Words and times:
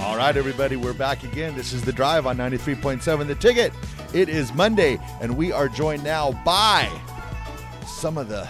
All 0.00 0.16
right, 0.16 0.36
everybody, 0.36 0.76
we're 0.76 0.92
back 0.92 1.24
again. 1.24 1.56
This 1.56 1.72
is 1.72 1.82
the 1.82 1.92
drive 1.92 2.24
on 2.24 2.36
93.7 2.36 3.26
The 3.26 3.34
Ticket. 3.34 3.72
It 4.14 4.28
is 4.28 4.54
Monday, 4.54 4.98
and 5.20 5.36
we 5.36 5.50
are 5.50 5.68
joined 5.68 6.04
now 6.04 6.32
by 6.44 6.88
some 7.84 8.16
of 8.16 8.28
the 8.28 8.48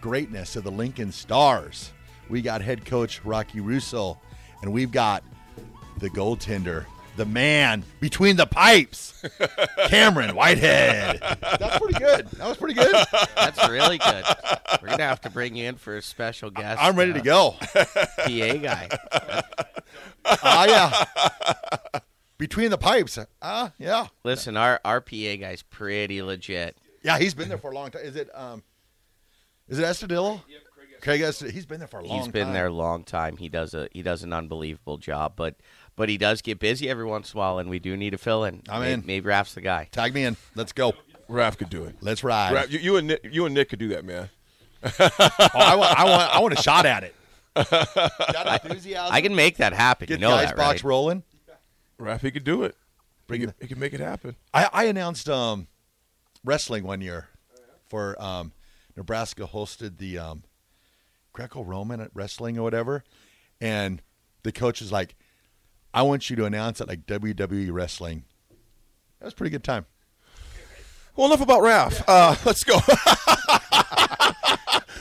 greatness 0.00 0.56
of 0.56 0.64
the 0.64 0.72
Lincoln 0.72 1.12
Stars. 1.12 1.92
We 2.28 2.42
got 2.42 2.62
head 2.62 2.84
coach 2.84 3.24
Rocky 3.24 3.60
Russo, 3.60 4.18
and 4.62 4.72
we've 4.72 4.90
got 4.90 5.22
the 5.98 6.10
goaltender, 6.10 6.84
the 7.16 7.24
man 7.26 7.84
between 8.00 8.34
the 8.34 8.46
pipes, 8.46 9.24
Cameron 9.86 10.34
Whitehead. 10.34 11.20
That's 11.40 11.78
pretty 11.78 11.98
good. 11.98 12.26
That 12.32 12.48
was 12.48 12.56
pretty 12.56 12.74
good. 12.74 12.94
That's 13.36 13.68
really 13.68 13.98
good. 13.98 14.24
We're 14.82 14.88
gonna 14.88 15.04
have 15.04 15.20
to 15.22 15.30
bring 15.30 15.54
you 15.54 15.68
in 15.68 15.76
for 15.76 15.96
a 15.96 16.02
special 16.02 16.50
guest. 16.50 16.82
I'm 16.82 16.96
ready 16.96 17.12
to 17.12 17.20
uh, 17.20 17.22
go. 17.22 17.56
PA 17.60 18.26
guy. 18.26 18.88
Ah, 20.42 20.64
yeah. 21.94 22.00
Between 22.38 22.70
the 22.70 22.78
pipes. 22.78 23.18
Ah, 23.42 23.72
yeah. 23.78 24.06
Listen, 24.24 24.56
our 24.56 24.80
our 24.84 25.00
PA 25.00 25.36
guy's 25.40 25.62
pretty 25.62 26.22
legit. 26.22 26.76
Yeah, 27.02 27.18
he's 27.18 27.34
been 27.34 27.48
there 27.48 27.58
for 27.58 27.70
a 27.70 27.74
long 27.74 27.90
time. 27.90 28.02
Is 28.02 28.16
it 28.16 28.30
um 28.34 28.62
is 29.68 29.78
it 29.78 29.84
Estadillo? 29.84 30.42
Yep, 30.48 30.60
Craig 31.00 31.20
Estadillo. 31.20 31.50
He's 31.50 31.66
been 31.66 31.78
there 31.80 31.88
for 31.88 31.98
a 31.98 32.02
long 32.02 32.10
time. 32.10 32.18
He's 32.18 32.32
been 32.32 32.44
time. 32.46 32.54
there 32.54 32.66
a 32.66 32.72
long 32.72 33.04
time. 33.04 33.36
He 33.36 33.48
does 33.48 33.74
a 33.74 33.88
he 33.92 34.02
does 34.02 34.22
an 34.22 34.32
unbelievable 34.32 34.98
job, 34.98 35.32
but 35.36 35.56
but 35.96 36.08
he 36.08 36.16
does 36.16 36.42
get 36.42 36.58
busy 36.60 36.88
every 36.88 37.04
once 37.04 37.32
in 37.32 37.38
a 37.38 37.40
while, 37.40 37.58
and 37.58 37.68
we 37.68 37.78
do 37.80 37.96
need 37.96 38.10
to 38.10 38.18
fill 38.18 38.44
in. 38.44 38.62
I'm 38.68 38.82
May- 38.82 38.92
in. 38.92 39.04
Maybe 39.06 39.28
Raf's 39.28 39.54
the 39.54 39.60
guy. 39.60 39.88
Tag 39.90 40.14
me 40.14 40.24
in. 40.24 40.36
Let's 40.54 40.72
go. 40.72 40.94
Raph 41.28 41.58
could 41.58 41.70
do 41.70 41.84
it. 41.84 41.96
Let's 42.00 42.24
ride. 42.24 42.54
Raph, 42.54 42.70
you, 42.70 42.78
you 42.78 42.96
and 42.96 43.08
Nick, 43.08 43.28
you 43.30 43.44
and 43.46 43.54
Nick 43.54 43.68
could 43.68 43.78
do 43.78 43.88
that, 43.88 44.04
man. 44.04 44.30
Oh, 44.82 44.90
I 45.54 45.74
want 45.76 45.98
I 46.00 46.04
want 46.04 46.36
I 46.36 46.38
want 46.40 46.54
a 46.58 46.62
shot 46.62 46.86
at 46.86 47.02
it. 47.04 47.14
Got 48.32 48.64
enthusiasm. 48.64 49.14
I 49.14 49.20
can 49.20 49.34
make 49.34 49.56
that 49.58 49.72
happen. 49.72 50.06
get 50.06 50.18
you 50.18 50.20
know 50.20 50.30
the 50.30 50.42
ice 50.42 50.48
that, 50.48 50.56
box 50.56 50.84
right? 50.84 50.88
rolling. 50.88 51.22
Raph, 52.00 52.20
he 52.20 52.30
could 52.30 52.44
do 52.44 52.62
it. 52.62 52.76
Bring 53.26 53.40
he, 53.40 53.46
the- 53.46 53.52
could, 53.52 53.62
he 53.62 53.68
could 53.68 53.78
make 53.78 53.92
it 53.92 54.00
happen. 54.00 54.36
I, 54.54 54.68
I 54.72 54.84
announced 54.84 55.28
um, 55.28 55.66
wrestling 56.44 56.84
one 56.84 57.00
year 57.00 57.28
for 57.88 58.20
um, 58.22 58.52
Nebraska 58.96 59.46
hosted 59.46 59.98
the 59.98 60.18
um, 60.18 60.42
Greco-Roman 61.32 62.00
at 62.00 62.10
wrestling 62.14 62.58
or 62.58 62.62
whatever, 62.62 63.04
and 63.60 64.02
the 64.42 64.52
coach 64.52 64.80
is 64.80 64.92
like, 64.92 65.16
"I 65.92 66.02
want 66.02 66.30
you 66.30 66.36
to 66.36 66.44
announce 66.44 66.80
it 66.80 66.88
like 66.88 67.06
WWE 67.06 67.72
wrestling." 67.72 68.24
That 69.18 69.26
was 69.26 69.34
a 69.34 69.36
pretty 69.36 69.50
good 69.50 69.64
time. 69.64 69.86
Well, 71.16 71.26
enough 71.26 71.40
about 71.40 71.62
Raph. 71.62 72.04
Uh, 72.06 72.36
let's 72.44 72.62
go. 72.62 72.78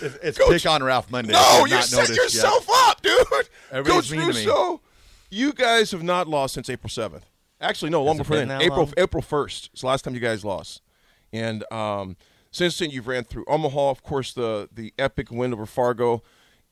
It's, 0.01 0.15
it's 0.21 0.37
Coach- 0.37 0.63
pick 0.63 0.65
on 0.71 0.83
Ralph 0.83 1.09
Monday. 1.11 1.33
no, 1.33 1.39
I've 1.39 1.67
you 1.67 1.75
not 1.75 1.83
set 1.85 1.97
noticed 2.09 2.17
yet. 2.17 2.23
yourself 2.23 2.67
up, 2.71 3.01
dude. 3.01 3.25
Everybody's 3.71 4.09
Coach 4.09 4.17
me. 4.17 4.25
Russo, 4.25 4.81
you 5.29 5.53
guys 5.53 5.91
have 5.91 6.03
not 6.03 6.27
lost 6.27 6.53
since 6.53 6.69
April 6.69 6.89
seventh. 6.89 7.25
Actually, 7.59 7.89
no, 7.91 8.03
longer 8.03 8.21
it 8.21 8.23
before 8.23 8.37
then. 8.37 8.51
April 8.61 8.85
long? 8.85 8.93
April 8.97 9.21
first. 9.23 9.69
It's 9.73 9.81
the 9.81 9.87
last 9.87 10.03
time 10.03 10.13
you 10.13 10.19
guys 10.19 10.45
lost, 10.45 10.81
and 11.33 11.63
um, 11.71 12.15
since 12.51 12.77
then 12.77 12.91
you've 12.91 13.07
ran 13.07 13.23
through 13.23 13.45
Omaha, 13.47 13.89
of 13.89 14.03
course, 14.03 14.33
the 14.33 14.69
the 14.71 14.93
epic 14.99 15.31
win 15.31 15.53
over 15.53 15.65
Fargo. 15.65 16.21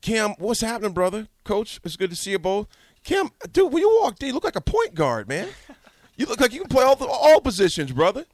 Cam, 0.02 0.34
what's 0.38 0.60
happening, 0.60 0.92
brother? 0.92 1.26
Coach, 1.44 1.80
it's 1.82 1.96
good 1.96 2.10
to 2.10 2.16
see 2.16 2.30
you 2.32 2.38
both. 2.38 2.68
Cam, 3.02 3.30
dude, 3.50 3.72
when 3.72 3.80
you 3.82 3.98
walked 4.00 4.22
in, 4.22 4.28
you 4.28 4.34
look 4.34 4.44
like 4.44 4.56
a 4.56 4.60
point 4.60 4.94
guard, 4.94 5.28
man. 5.28 5.48
You 6.16 6.26
look 6.26 6.40
like 6.40 6.52
you 6.52 6.60
can 6.60 6.68
play 6.68 6.84
all 6.84 6.96
the, 6.96 7.06
all 7.06 7.40
positions, 7.40 7.92
brother. 7.92 8.24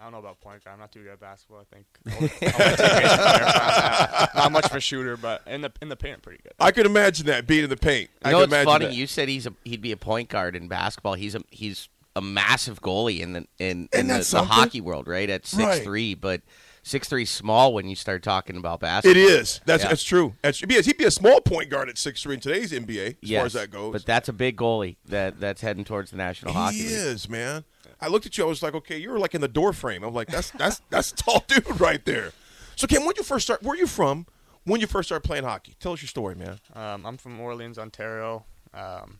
Yeah, 0.00 0.06
I 0.06 0.10
don't 0.10 0.12
know 0.12 0.18
about 0.18 0.40
point 0.40 0.64
guard. 0.64 0.74
I'm 0.74 0.80
not 0.80 0.92
too 0.92 1.02
good 1.02 1.12
at 1.12 1.20
basketball. 1.20 1.60
I 1.60 1.74
think 1.74 1.86
I'll, 2.08 2.14
I'll 2.22 2.76
take 2.76 3.04
it 3.04 3.08
from 3.10 3.24
there. 3.24 3.40
not, 3.40 4.34
not 4.34 4.52
much 4.52 4.64
of 4.66 4.74
a 4.76 4.80
shooter, 4.80 5.16
but 5.16 5.42
in 5.46 5.60
the 5.62 5.72
in 5.82 5.88
the 5.88 5.96
paint, 5.96 6.16
I'm 6.16 6.20
pretty 6.20 6.42
good. 6.42 6.52
I 6.58 6.70
could 6.70 6.86
imagine 6.86 7.26
that 7.26 7.46
being 7.46 7.64
in 7.64 7.70
the 7.70 7.76
paint. 7.76 8.10
I 8.24 8.30
You 8.30 8.36
know 8.36 8.42
it's 8.42 8.54
funny? 8.64 8.86
that. 8.86 8.94
You 8.94 9.06
said 9.06 9.28
he's 9.28 9.46
a 9.46 9.54
he'd 9.64 9.82
be 9.82 9.92
a 9.92 9.96
point 9.96 10.28
guard 10.28 10.56
in 10.56 10.68
basketball. 10.68 11.14
He's 11.14 11.34
a 11.34 11.42
he's 11.50 11.88
a 12.16 12.20
massive 12.22 12.80
goalie 12.82 13.20
in 13.20 13.32
the 13.34 13.46
in, 13.58 13.88
in 13.92 14.08
the, 14.08 14.26
the 14.30 14.42
hockey 14.44 14.80
world, 14.80 15.06
right? 15.06 15.28
At 15.30 15.46
six 15.46 15.62
Right. 15.62 15.82
three, 15.82 16.14
but 16.14 16.42
six 16.82 17.08
three 17.08 17.24
small 17.26 17.72
when 17.74 17.88
you 17.88 17.94
start 17.94 18.22
talking 18.22 18.56
about 18.56 18.80
basketball. 18.80 19.22
It 19.22 19.24
is. 19.30 19.60
That's 19.66 19.82
Yeah. 19.84 19.90
that's 19.90 20.02
true. 20.02 20.34
That's, 20.42 20.58
he'd, 20.60 20.66
be 20.68 20.78
a, 20.78 20.82
he'd 20.82 20.96
be 20.96 21.04
a 21.04 21.10
small 21.10 21.40
point 21.40 21.68
guard 21.70 21.88
at 21.88 21.98
six 21.98 22.22
three 22.22 22.34
in 22.34 22.40
today's 22.40 22.72
NBA, 22.72 23.06
as 23.08 23.14
Yes, 23.20 23.38
far 23.40 23.46
as 23.46 23.52
that 23.52 23.70
goes. 23.70 23.92
But 23.92 24.06
that's 24.06 24.28
a 24.28 24.32
big 24.32 24.56
goalie 24.56 24.96
that 25.06 25.38
that's 25.38 25.60
heading 25.60 25.84
towards 25.84 26.10
the 26.10 26.16
National 26.16 26.52
Hockey 26.52 26.78
he 26.78 26.82
League. 26.84 26.92
is, 26.92 27.28
man. 27.28 27.64
I 28.00 28.08
looked 28.08 28.26
at 28.26 28.36
you. 28.38 28.44
I 28.44 28.46
was 28.48 28.62
like, 28.62 28.74
okay, 28.74 28.96
you 28.98 29.10
were 29.10 29.18
like 29.18 29.34
in 29.34 29.40
the 29.40 29.48
door 29.48 29.72
frame. 29.72 30.02
I'm 30.02 30.14
like, 30.14 30.28
that's 30.28 30.50
that's 30.52 30.80
that's 30.90 31.12
a 31.12 31.16
tall 31.16 31.44
dude 31.46 31.80
right 31.80 32.04
there. 32.04 32.32
So, 32.76 32.86
Ken, 32.86 33.04
when 33.04 33.14
you 33.16 33.22
first 33.22 33.46
start, 33.46 33.62
where 33.62 33.74
are 33.74 33.76
you 33.76 33.86
from? 33.86 34.26
When 34.64 34.80
you 34.80 34.86
first 34.86 35.08
started 35.08 35.26
playing 35.26 35.44
hockey? 35.44 35.74
Tell 35.80 35.92
us 35.92 36.02
your 36.02 36.08
story, 36.08 36.34
man. 36.34 36.60
Um, 36.74 37.04
I'm 37.06 37.16
from 37.16 37.38
Orleans, 37.40 37.78
Ontario. 37.78 38.44
Um, 38.72 39.18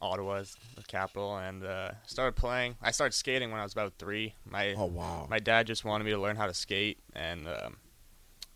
Ottawa 0.00 0.36
is 0.36 0.56
the 0.76 0.82
capital, 0.82 1.36
and 1.36 1.64
uh, 1.64 1.92
started 2.06 2.36
playing. 2.36 2.76
I 2.82 2.90
started 2.90 3.14
skating 3.14 3.50
when 3.50 3.60
I 3.60 3.62
was 3.62 3.72
about 3.72 3.94
three. 3.98 4.34
My 4.44 4.74
Oh, 4.74 4.86
wow. 4.86 5.26
My 5.30 5.38
dad 5.38 5.66
just 5.66 5.84
wanted 5.84 6.04
me 6.04 6.10
to 6.10 6.20
learn 6.20 6.36
how 6.36 6.46
to 6.46 6.54
skate, 6.54 6.98
and 7.14 7.46
um, 7.48 7.76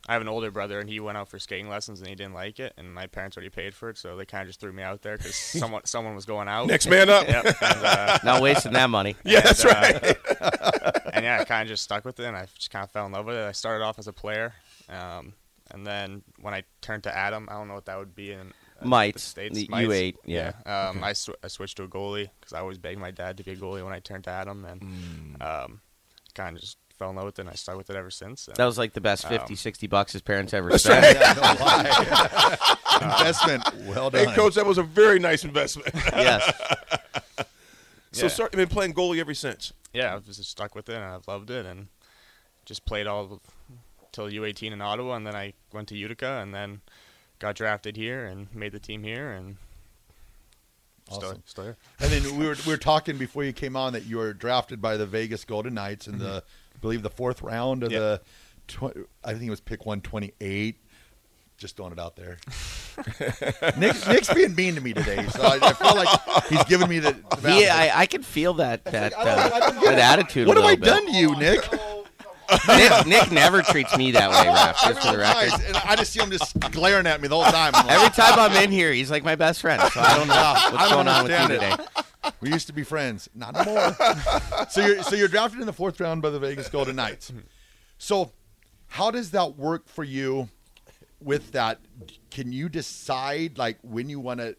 I 0.08 0.14
have 0.14 0.22
an 0.22 0.28
older 0.28 0.50
brother, 0.50 0.80
and 0.80 0.88
he 0.88 1.00
went 1.00 1.18
out 1.18 1.28
for 1.28 1.38
skating 1.38 1.68
lessons, 1.68 2.00
and 2.00 2.08
he 2.08 2.14
didn't 2.14 2.32
like 2.32 2.58
it, 2.58 2.72
and 2.78 2.92
my 2.94 3.06
parents 3.06 3.36
already 3.36 3.50
paid 3.50 3.74
for 3.74 3.90
it, 3.90 3.98
so 3.98 4.16
they 4.16 4.24
kind 4.24 4.40
of 4.42 4.48
just 4.48 4.58
threw 4.58 4.72
me 4.72 4.82
out 4.82 5.02
there 5.02 5.18
because 5.18 5.34
someone 5.60 5.82
someone 5.84 6.14
was 6.14 6.24
going 6.24 6.48
out. 6.48 6.66
Next 6.66 6.86
man 6.86 7.10
up. 7.10 7.26
Yep. 7.28 7.44
And, 7.60 7.84
uh, 7.84 8.18
Not 8.24 8.40
wasting 8.42 8.72
that 8.72 8.88
money. 8.88 9.16
Yeah, 9.24 9.40
that's 9.42 9.62
and, 9.64 9.72
uh, 9.74 9.80
right. 10.00 11.00
and 11.12 11.24
yeah, 11.24 11.38
I 11.40 11.44
kind 11.44 11.62
of 11.62 11.68
just 11.68 11.82
stuck 11.82 12.04
with 12.06 12.18
it, 12.20 12.24
and 12.24 12.36
I 12.36 12.46
just 12.56 12.70
kind 12.70 12.84
of 12.84 12.90
fell 12.90 13.04
in 13.06 13.12
love 13.12 13.26
with 13.26 13.36
it. 13.36 13.46
I 13.46 13.52
started 13.52 13.84
off 13.84 13.98
as 13.98 14.08
a 14.08 14.12
player, 14.14 14.54
um, 14.88 15.34
and 15.70 15.86
then 15.86 16.22
when 16.40 16.54
I 16.54 16.62
turned 16.80 17.02
to 17.04 17.14
Atom, 17.16 17.48
I 17.50 17.54
don't 17.54 17.68
know 17.68 17.74
what 17.74 17.84
that 17.86 17.98
would 17.98 18.14
be 18.14 18.32
in 18.32 18.52
uh, 18.80 18.86
Mites. 18.86 19.24
the 19.24 19.28
states. 19.30 19.58
The 19.58 19.68
Mites. 19.68 19.88
U8, 19.92 20.14
yeah. 20.24 20.52
Um, 20.64 21.04
I, 21.04 21.12
sw- 21.12 21.30
I 21.44 21.48
switched 21.48 21.76
to 21.76 21.82
a 21.82 21.88
goalie 21.88 22.30
because 22.40 22.54
I 22.54 22.60
always 22.60 22.78
begged 22.78 22.98
my 23.00 23.10
dad 23.10 23.36
to 23.36 23.44
be 23.44 23.50
a 23.52 23.56
goalie 23.56 23.84
when 23.84 23.92
I 23.92 23.98
turned 24.00 24.24
to 24.24 24.30
Atom, 24.30 24.64
and 24.64 24.80
Mm. 24.80 25.42
um, 25.64 25.80
kind 26.34 26.56
of 26.56 26.62
just 26.62 26.78
fell 26.98 27.10
in 27.10 27.16
love 27.16 27.26
with 27.26 27.38
it, 27.38 27.42
and 27.42 27.50
I 27.50 27.54
stuck 27.54 27.76
with 27.76 27.88
it 27.90 27.96
ever 27.96 28.10
since. 28.10 28.48
And, 28.48 28.56
That 28.56 28.64
was 28.66 28.76
like 28.78 28.92
the 28.92 29.00
best 29.00 29.26
50, 29.28 29.52
Um, 29.52 29.56
60 29.56 29.86
bucks 29.86 30.12
his 30.12 30.22
parents 30.22 30.52
ever 30.52 30.76
spent. 30.78 31.04
right. 31.04 31.16
Yeah, 31.16 31.32
no 31.34 31.64
lie. 31.64 32.56
Investment. 33.18 33.62
Well 33.86 34.10
done. 34.10 34.26
Hey, 34.28 34.34
coach, 34.34 34.54
that 34.56 34.66
was 34.66 34.78
a 34.78 34.82
very 34.82 35.18
nice 35.18 35.44
investment. 35.44 35.90
yes. 35.94 36.44
so, 38.12 38.22
Yeah. 38.24 38.28
start, 38.28 38.52
been 38.52 38.68
playing 38.68 38.94
goalie 38.94 39.20
ever 39.20 39.34
since. 39.34 39.72
yeah, 39.92 40.14
I've 40.14 40.24
just 40.26 40.42
stuck 40.44 40.74
with 40.74 40.88
it, 40.88 40.94
and 40.96 41.04
I've 41.04 41.26
loved 41.28 41.50
it, 41.50 41.64
and 41.66 41.88
just 42.64 42.84
played 42.84 43.06
all 43.06 43.40
till 44.12 44.26
U18 44.28 44.72
in 44.72 44.80
Ottawa, 44.80 45.14
and 45.14 45.26
then 45.26 45.34
I 45.36 45.52
went 45.72 45.88
to 45.88 45.96
Utica, 45.96 46.40
and 46.42 46.54
then 46.54 46.80
got 47.38 47.54
drafted 47.54 47.96
here 47.96 48.24
and 48.24 48.52
made 48.54 48.72
the 48.72 48.80
team 48.80 49.04
here, 49.04 49.30
and 49.30 49.56
still, 49.56 49.67
Awesome. 51.10 51.42
still 51.46 51.64
here. 51.64 51.76
And 52.00 52.10
then 52.10 52.38
we 52.38 52.46
were 52.46 52.56
we 52.66 52.72
were 52.72 52.76
talking 52.78 53.16
before 53.18 53.44
you 53.44 53.52
came 53.52 53.76
on 53.76 53.92
that 53.94 54.04
you 54.06 54.18
were 54.18 54.32
drafted 54.32 54.80
by 54.82 54.96
the 54.96 55.06
Vegas 55.06 55.44
Golden 55.44 55.74
Knights 55.74 56.06
in 56.06 56.18
the 56.18 56.42
I 56.74 56.78
believe 56.80 57.02
the 57.02 57.10
fourth 57.10 57.42
round 57.42 57.82
of 57.82 57.92
Yeah. 57.92 57.98
the 57.98 58.20
tw- 58.68 59.08
I 59.24 59.32
think 59.32 59.44
it 59.44 59.50
was 59.50 59.60
pick 59.60 59.86
128. 59.86 60.76
Just 61.56 61.76
throwing 61.76 61.90
it 61.92 61.98
out 61.98 62.14
there. 62.14 62.38
Nick, 63.78 63.96
Nick's 64.06 64.32
being 64.32 64.54
mean 64.54 64.76
to 64.76 64.80
me 64.80 64.92
today, 64.92 65.26
so 65.28 65.42
I, 65.42 65.58
I 65.60 65.72
feel 65.72 65.94
like 65.96 66.44
he's 66.46 66.62
giving 66.64 66.88
me 66.88 67.00
the. 67.00 67.16
the 67.40 67.58
Yeah, 67.60 67.74
I, 67.76 68.02
I 68.02 68.06
can 68.06 68.22
feel 68.22 68.54
that 68.54 68.84
that, 68.84 69.16
I 69.18 69.22
uh, 69.22 69.70
that 69.82 69.98
attitude. 69.98 70.46
what 70.46 70.56
a 70.56 70.60
have 70.60 70.70
I 70.70 70.76
bit. 70.76 70.84
done 70.84 71.06
to 71.06 71.12
you, 71.12 71.34
Nick? 71.36 71.68
Nick, 72.68 73.06
Nick 73.06 73.30
never 73.30 73.62
treats 73.62 73.96
me 73.96 74.12
that 74.12 74.30
way, 74.30 74.50
Raph, 74.50 74.76
just 74.82 75.06
for 75.06 75.12
the 75.12 75.18
record. 75.18 75.60
And 75.66 75.76
I 75.76 75.96
just 75.96 76.12
see 76.12 76.20
him 76.20 76.30
just 76.30 76.58
glaring 76.72 77.06
at 77.06 77.20
me 77.20 77.28
the 77.28 77.34
whole 77.34 77.50
time. 77.50 77.72
Like, 77.72 77.90
Every 77.90 78.10
time 78.10 78.38
I'm 78.38 78.52
in 78.62 78.70
here, 78.70 78.92
he's 78.92 79.10
like 79.10 79.24
my 79.24 79.36
best 79.36 79.60
friend. 79.60 79.80
So 79.92 80.00
I 80.00 80.16
don't 80.16 80.28
know 80.28 80.54
what's 80.70 80.90
don't 80.90 81.04
going 81.04 81.08
on 81.08 81.22
with 81.24 81.32
you 81.32 81.36
understand 81.38 81.78
today. 81.78 82.32
We 82.40 82.50
used 82.50 82.66
to 82.66 82.72
be 82.72 82.82
friends, 82.84 83.28
not 83.34 83.56
anymore. 83.56 83.96
so 84.70 84.84
you're 84.84 85.02
so 85.02 85.16
you're 85.16 85.28
drafted 85.28 85.60
in 85.60 85.66
the 85.66 85.72
fourth 85.72 86.00
round 86.00 86.22
by 86.22 86.30
the 86.30 86.38
Vegas 86.38 86.68
Golden 86.68 86.96
Knights. 86.96 87.32
So, 87.96 88.32
how 88.88 89.10
does 89.10 89.30
that 89.30 89.56
work 89.56 89.88
for 89.88 90.04
you? 90.04 90.48
with 91.20 91.52
that, 91.52 91.80
can 92.30 92.52
you 92.52 92.68
decide 92.68 93.58
like 93.58 93.78
when 93.82 94.08
you 94.08 94.20
want 94.20 94.40
to 94.40 94.56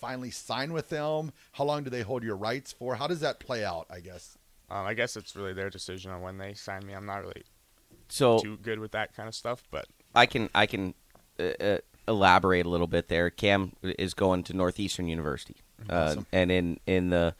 finally 0.00 0.30
sign 0.30 0.72
with 0.72 0.88
them? 0.88 1.32
How 1.52 1.64
long 1.64 1.84
do 1.84 1.90
they 1.90 2.02
hold 2.02 2.22
your 2.22 2.36
rights 2.36 2.72
for? 2.72 2.94
How 2.96 3.06
does 3.06 3.20
that 3.20 3.40
play 3.40 3.64
out? 3.64 3.86
I 3.90 4.00
guess. 4.00 4.36
Um, 4.70 4.86
I 4.86 4.94
guess 4.94 5.16
it's 5.16 5.34
really 5.34 5.52
their 5.52 5.70
decision 5.70 6.12
on 6.12 6.22
when 6.22 6.38
they 6.38 6.54
sign 6.54 6.86
me. 6.86 6.92
I'm 6.94 7.06
not 7.06 7.22
really 7.22 7.42
So 8.08 8.38
too 8.38 8.56
good 8.56 8.78
with 8.78 8.92
that 8.92 9.14
kind 9.14 9.28
of 9.28 9.34
stuff, 9.34 9.64
but 9.70 9.86
I 10.14 10.26
can 10.26 10.48
I 10.54 10.66
can 10.66 10.94
uh, 11.38 11.42
uh, 11.60 11.78
elaborate 12.06 12.66
a 12.66 12.68
little 12.68 12.86
bit 12.86 13.08
there. 13.08 13.30
Cam 13.30 13.72
is 13.82 14.14
going 14.14 14.44
to 14.44 14.54
Northeastern 14.54 15.08
University, 15.08 15.56
uh, 15.88 16.16
and 16.32 16.50
in 16.50 16.78
in 16.86 17.10
the 17.10 17.34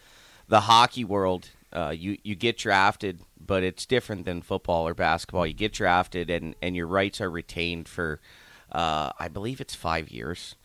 the 0.48 0.62
hockey 0.62 1.04
world, 1.04 1.50
uh, 1.72 1.94
you 1.96 2.18
you 2.24 2.34
get 2.34 2.58
drafted, 2.58 3.20
but 3.38 3.62
it's 3.62 3.86
different 3.86 4.24
than 4.24 4.42
football 4.42 4.86
or 4.88 4.94
basketball. 4.94 5.46
You 5.46 5.54
get 5.54 5.72
drafted, 5.72 6.30
and 6.30 6.54
and 6.60 6.74
your 6.74 6.86
rights 6.86 7.20
are 7.20 7.30
retained 7.30 7.88
for, 7.88 8.20
uh, 8.72 9.12
I 9.18 9.28
believe 9.28 9.60
it's 9.60 9.74
five 9.74 10.08
years, 10.08 10.56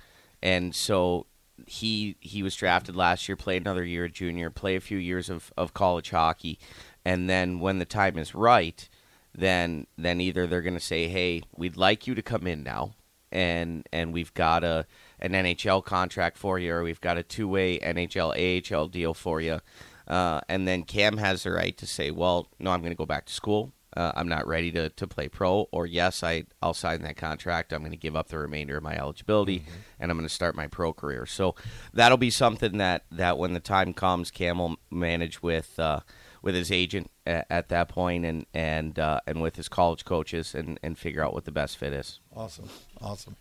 and 0.42 0.74
so. 0.76 1.28
He 1.66 2.18
he 2.20 2.44
was 2.44 2.56
drafted 2.56 2.96
last 2.96 3.28
year. 3.28 3.36
Play 3.36 3.58
another 3.58 3.84
year 3.84 4.06
at 4.06 4.14
junior. 4.14 4.50
Play 4.50 4.76
a 4.76 4.82
few 4.82 4.98
years 4.98 5.30
of, 5.30 5.54
of 5.58 5.74
college 5.74 6.10
hockey, 6.10 6.60
and 7.04 7.30
then 7.30 7.60
when 7.60 7.80
the 7.80 7.86
time 7.86 8.18
is 8.18 8.36
right, 8.36 8.88
then 9.34 9.88
then 9.98 10.20
either 10.22 10.48
they're 10.48 10.62
going 10.62 10.74
to 10.74 10.80
say, 10.80 11.08
"Hey, 11.08 11.44
we'd 11.56 11.78
like 11.78 12.08
you 12.08 12.16
to 12.16 12.22
come 12.22 12.46
in 12.48 12.64
now, 12.64 12.96
and 13.32 13.88
and 13.92 14.14
we've 14.14 14.34
got 14.34 14.64
a 14.64 14.86
an 15.20 15.32
NHL 15.32 15.84
contract 15.84 16.38
for 16.38 16.60
you, 16.60 16.74
or 16.74 16.84
we've 16.84 17.02
got 17.02 17.18
a 17.18 17.24
two 17.24 17.48
way 17.48 17.80
NHL 17.80 18.74
AHL 18.74 18.88
deal 18.88 19.14
for 19.14 19.42
you," 19.42 19.62
uh, 20.08 20.42
and 20.50 20.68
then 20.68 20.84
Cam 20.84 21.18
has 21.18 21.44
the 21.44 21.52
right 21.52 21.78
to 21.78 21.88
say, 21.88 22.12
"Well, 22.12 22.48
no, 22.60 22.72
I'm 22.72 22.82
going 22.82 22.92
to 22.92 22.98
go 22.98 23.06
back 23.06 23.26
to 23.26 23.34
school. 23.34 23.72
Uh, 23.96 24.12
I'm 24.16 24.28
not 24.28 24.48
ready 24.48 24.72
to, 24.74 24.90
to 24.90 25.08
play 25.08 25.28
pro," 25.28 25.68
or 25.72 25.86
"Yes, 25.86 26.24
I 26.24 26.46
I'll 26.62 26.74
sign 26.74 27.02
that 27.04 27.18
contract. 27.18 27.74
I'm 27.74 27.80
going 27.80 27.92
to 27.92 27.98
give 27.98 28.16
up 28.16 28.28
the 28.28 28.40
remainder 28.40 28.78
of 28.78 28.84
my 28.84 28.96
eligibility, 28.98 29.66
and 30.00 30.12
I'm 30.12 30.18
going 30.18 30.28
to 30.28 30.34
start 30.34 30.56
my 30.56 30.68
pro 30.68 30.94
career." 30.94 31.26
So 31.26 31.56
that'll 31.94 32.18
be 32.18 32.30
something 32.30 32.78
that 32.78 33.06
that 33.12 33.38
when 33.38 33.54
the 33.54 33.60
time 33.60 33.94
comes, 33.94 34.32
Cam 34.32 34.60
will 34.60 34.78
manage 34.90 35.42
with. 35.42 35.80
Uh, 35.80 36.02
with 36.46 36.54
his 36.54 36.72
agent 36.72 37.10
at, 37.26 37.48
at 37.50 37.70
that 37.70 37.90
point 37.90 38.24
and 38.24 38.46
and 38.54 39.00
uh, 39.00 39.20
and 39.26 39.42
with 39.42 39.56
his 39.56 39.68
college 39.68 40.06
coaches 40.06 40.54
and, 40.54 40.80
and 40.84 40.96
figure 40.96 41.26
out 41.26 41.34
what 41.34 41.44
the 41.44 41.52
best 41.52 41.76
fit 41.76 41.92
is. 41.92 42.20
Awesome, 42.34 42.70
awesome. 43.02 43.36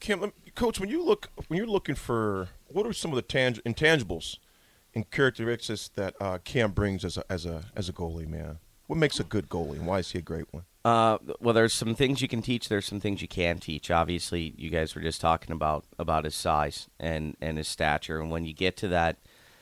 Kim, 0.00 0.32
coach, 0.54 0.80
when 0.80 0.88
you 0.88 1.04
look 1.04 1.28
when 1.46 1.58
you're 1.58 1.66
looking 1.66 1.94
for 1.94 2.48
what 2.66 2.86
are 2.86 2.94
some 2.94 3.12
of 3.12 3.16
the 3.16 3.22
tang- 3.22 3.60
intangibles 3.66 4.38
and 4.94 5.08
characteristics 5.10 5.88
that 5.94 6.14
uh, 6.20 6.38
Cam 6.38 6.72
brings 6.72 7.04
as 7.04 7.18
a 7.18 7.30
as 7.30 7.44
a 7.44 7.66
as 7.76 7.90
a 7.90 7.92
goalie, 7.92 8.26
man? 8.26 8.58
What 8.90 8.98
makes 8.98 9.20
a 9.20 9.24
good 9.24 9.48
goalie, 9.48 9.76
and 9.76 9.86
why 9.86 10.00
is 10.00 10.10
he 10.10 10.18
a 10.18 10.22
great 10.22 10.52
one? 10.52 10.64
Uh, 10.84 11.18
well, 11.38 11.54
there's 11.54 11.72
some 11.72 11.94
things 11.94 12.20
you 12.22 12.26
can 12.26 12.42
teach. 12.42 12.68
There's 12.68 12.86
some 12.86 12.98
things 12.98 13.22
you 13.22 13.28
can 13.28 13.58
teach. 13.58 13.88
Obviously, 13.88 14.52
you 14.58 14.68
guys 14.68 14.96
were 14.96 15.00
just 15.00 15.20
talking 15.20 15.52
about 15.52 15.84
about 15.96 16.24
his 16.24 16.34
size 16.34 16.88
and 16.98 17.36
and 17.40 17.56
his 17.56 17.68
stature, 17.68 18.20
and 18.20 18.32
when 18.32 18.44
you 18.44 18.52
get 18.52 18.76
to 18.78 18.88
that 18.88 19.18